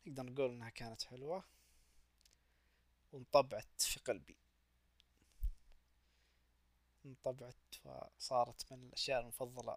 نقدر 0.07 0.23
نقول 0.23 0.51
إنها 0.51 0.71
كانت 0.71 1.03
حلوة 1.03 1.45
وانطبعت 3.13 3.83
في 3.83 4.01
قلبي. 4.01 4.37
انطبعت 7.05 7.75
وصارت 7.85 8.73
من 8.73 8.83
الأشياء 8.83 9.21
المفضلة 9.21 9.77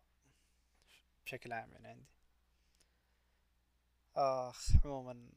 بشكل 1.25 1.53
عام 1.53 1.71
يعني 1.71 1.87
عندي. 1.87 2.11
آخ 4.15 4.85
عموما 4.85 5.29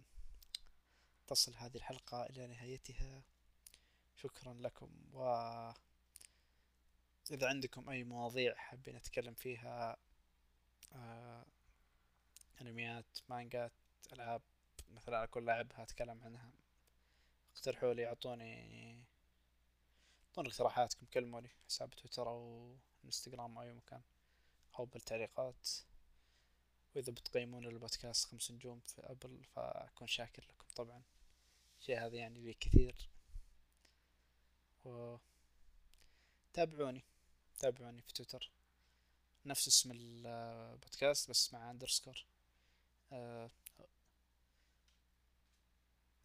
تصل 1.27 1.55
هذه 1.57 1.77
الحلقة 1.77 2.27
إلى 2.27 2.47
نهايتها. 2.47 3.23
شكرا 4.17 4.55
لكم 4.55 4.91
و 5.12 5.23
إذا 7.31 7.49
عندكم 7.49 7.91
أي 7.91 8.05
مواضيع 8.05 8.55
حابين 8.55 8.97
أتكلم 8.97 9.35
فيها 9.35 9.97
آه 10.93 11.47
أنميات 12.61 13.19
مانجات 13.29 13.73
ألعاب 14.12 14.43
مثلا 14.91 15.25
أكون 15.25 15.45
لاعبها 15.45 15.83
أتكلم 15.83 16.21
عنها. 16.25 16.51
اقترحوا 17.57 17.95
لي 17.95 18.07
أعطوني 18.07 19.05
اعطونا 20.29 20.49
اقتراحاتكم 20.49 21.07
كلموني 21.07 21.49
حساب 21.49 21.91
تويتر 21.91 22.29
أو 22.29 22.75
إنستغرام 23.05 23.59
أو 23.59 23.62
أي 23.62 23.73
مكان. 23.73 24.03
أو 24.79 24.85
بالتعليقات. 24.85 25.69
وإذا 26.97 27.12
بتقيمون 27.12 27.65
البودكاست 27.67 28.29
خمس 28.29 28.51
نجوم 28.51 28.81
في 28.81 29.01
أبل 29.03 29.45
فأكون 29.45 30.07
شاكر 30.07 30.43
لكم 30.43 30.67
طبعا. 30.77 31.03
الشيء 31.81 31.99
هذا 32.07 32.17
يعني 32.17 32.41
لي 32.41 32.55
كثير. 32.55 33.11
و 34.85 35.17
تابعوني. 36.53 37.05
تابعوني 37.59 38.03
في 38.03 38.12
تويتر. 38.12 38.51
نفس 39.47 39.69
اسم 39.69 39.90
البودكاست 39.95 41.31
بس 41.31 41.53
مع 41.53 41.71
underscore 41.71 42.25
أه 43.12 43.51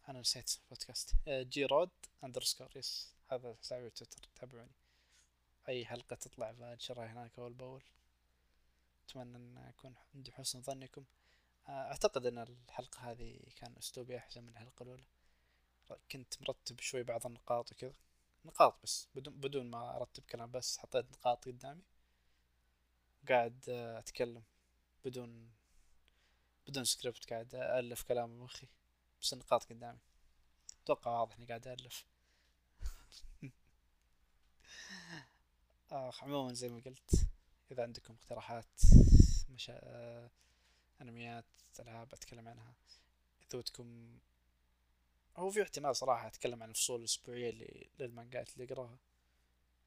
أنا 0.08 0.20
نسيت 0.20 0.58
البودكاست 0.64 1.14
أه 1.28 1.42
J 1.42 1.64
Road 1.64 1.90
underscore 2.24 2.76
yes 2.76 3.12
هذا 3.28 3.56
حسابي 3.60 3.90
تويتر 3.90 4.28
تابعوني. 4.34 4.70
أي 5.68 5.86
حلقة 5.86 6.16
تطلع 6.16 6.50
بنشرها 6.50 7.06
هناك 7.06 7.38
أول 7.38 7.52
بأول. 7.52 7.82
أتمنى 9.04 9.36
أن 9.36 9.58
اكون 9.58 9.94
عندي 10.14 10.32
حسن 10.32 10.62
ظنكم. 10.62 11.04
أعتقد 11.68 12.26
أن 12.26 12.38
الحلقة 12.38 13.10
هذه 13.10 13.40
كان 13.56 13.76
أسلوبي 13.76 14.18
أحسن 14.18 14.42
من 14.42 14.48
الحلقة 14.48 14.82
الأولى. 14.82 15.04
كنت 16.10 16.42
مرتب 16.42 16.80
شوي 16.80 17.02
بعض 17.02 17.26
النقاط 17.26 17.72
وكذا. 17.72 17.94
نقاط 18.44 18.82
بس 18.82 19.08
بدون 19.14 19.34
بدون 19.40 19.70
ما 19.70 19.96
أرتب 19.96 20.22
كلام 20.22 20.50
بس 20.50 20.78
حطيت 20.78 21.10
نقاط 21.12 21.44
قدامي. 21.48 21.82
قاعد 23.28 23.64
أتكلم 23.68 24.42
بدون 25.04 25.52
بدون 26.68 26.84
سكريبت 26.84 27.30
قاعد 27.30 27.54
الف 27.54 28.02
كلام 28.02 28.38
بمخي 28.38 28.68
بس 29.20 29.32
النقاط 29.32 29.64
قدامي. 29.64 29.98
أتوقع 30.84 31.10
واضح 31.20 31.36
إني 31.36 31.46
قاعد 31.46 31.68
الف 31.68 32.06
آخ 35.92 36.24
عموما 36.24 36.52
زي 36.54 36.68
ما 36.68 36.80
قلت 36.80 37.28
إذا 37.70 37.82
عندكم 37.82 38.14
اقتراحات 38.14 38.80
مشا... 39.48 39.80
آه... 39.82 40.30
أنميات 41.02 41.44
ألعاب 41.80 42.14
أتكلم 42.14 42.48
عنها 42.48 42.74
إذا 43.42 43.58
ودكم 43.58 44.18
هو 45.36 45.50
في 45.50 45.62
احتمال 45.62 45.96
صراحة 45.96 46.26
أتكلم 46.26 46.62
عن 46.62 46.70
الفصول 46.70 47.00
الأسبوعية 47.00 47.50
اللي 47.50 47.86
للمانجات 47.98 48.52
اللي 48.56 48.72
أقراها. 48.72 48.98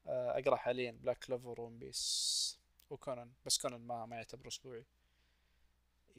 آه 0.06 0.38
أقرأ 0.38 0.56
حاليا 0.56 0.90
Black 0.90 1.18
Clover 1.18 1.60
One 1.60 1.78
Piece 1.78 2.58
وكونان 2.90 3.32
بس 3.46 3.58
كونان 3.58 3.80
ما 3.80 4.06
ما 4.06 4.16
يعتبر 4.16 4.48
أسبوعي. 4.48 4.84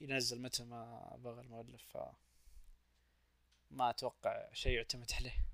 ينزل 0.02 0.42
متى 0.42 0.64
ما 0.64 1.12
بغى 1.24 1.42
المؤلف 1.42 1.84
ف 1.84 1.98
ما 3.72 3.90
أتوقع 3.90 4.54
شيء 4.54 4.72
يعتمد 4.78 5.12
عليه. 5.14 5.46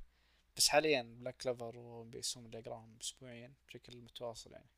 بس 0.57 0.67
حاليا 0.69 1.01
Black 1.01 1.38
Clover 1.38 1.77
و 1.77 1.84
One 1.84 2.04
Piece 2.04 2.38
هم 2.38 2.45
اللي 2.45 2.59
أقراهم 2.59 2.97
اسبوعيا 3.01 3.53
بشكل 3.67 3.97
متواصل 4.01 4.51
يعني. 4.51 4.69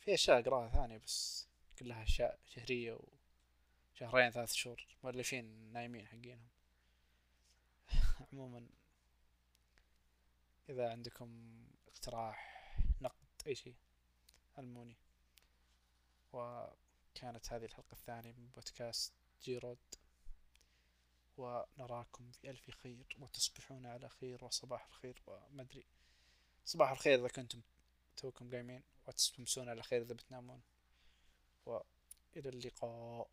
في 0.00 0.14
أشياء 0.14 0.38
أقراها 0.40 0.68
ثانية 0.68 0.98
بس 0.98 1.46
كلها 1.78 2.02
أشياء 2.02 2.38
شهرية 2.46 2.98
وشهرين 3.94 4.30
ثلاث 4.30 4.52
شهور. 4.52 4.86
مؤلفين 5.04 5.72
نايمين 5.72 6.06
حقينهم. 6.06 6.46
عموما. 8.32 8.66
إذا 10.68 10.90
عندكم 10.90 11.56
اقتراح 11.88 12.72
نقد 13.00 13.26
أي 13.46 13.54
شيء 13.54 13.74
علموني 14.58 14.96
وكانت 16.32 17.52
هذه 17.52 17.64
الحلقة 17.64 17.92
الثانية 17.92 18.32
من 18.32 18.46
بودكاست 18.46 19.12
جيرود. 19.42 19.78
ونراكم 21.36 22.32
في 22.32 22.50
ألف 22.50 22.70
خير 22.70 23.06
وتصبحون 23.20 23.86
على 23.86 24.08
خير 24.08 24.44
وصباح 24.44 24.86
الخير 24.86 25.22
ومدري 25.26 25.86
صباح 26.64 26.90
الخير 26.90 27.18
إذا 27.18 27.28
كنتم 27.28 27.60
توكم 28.16 28.50
قايمين 28.50 28.82
وتستمسون 29.06 29.68
على 29.68 29.82
خير 29.82 30.02
إذا 30.02 30.14
بتنامون. 30.14 30.62
وإلى 31.66 32.48
اللقاء. 32.48 33.30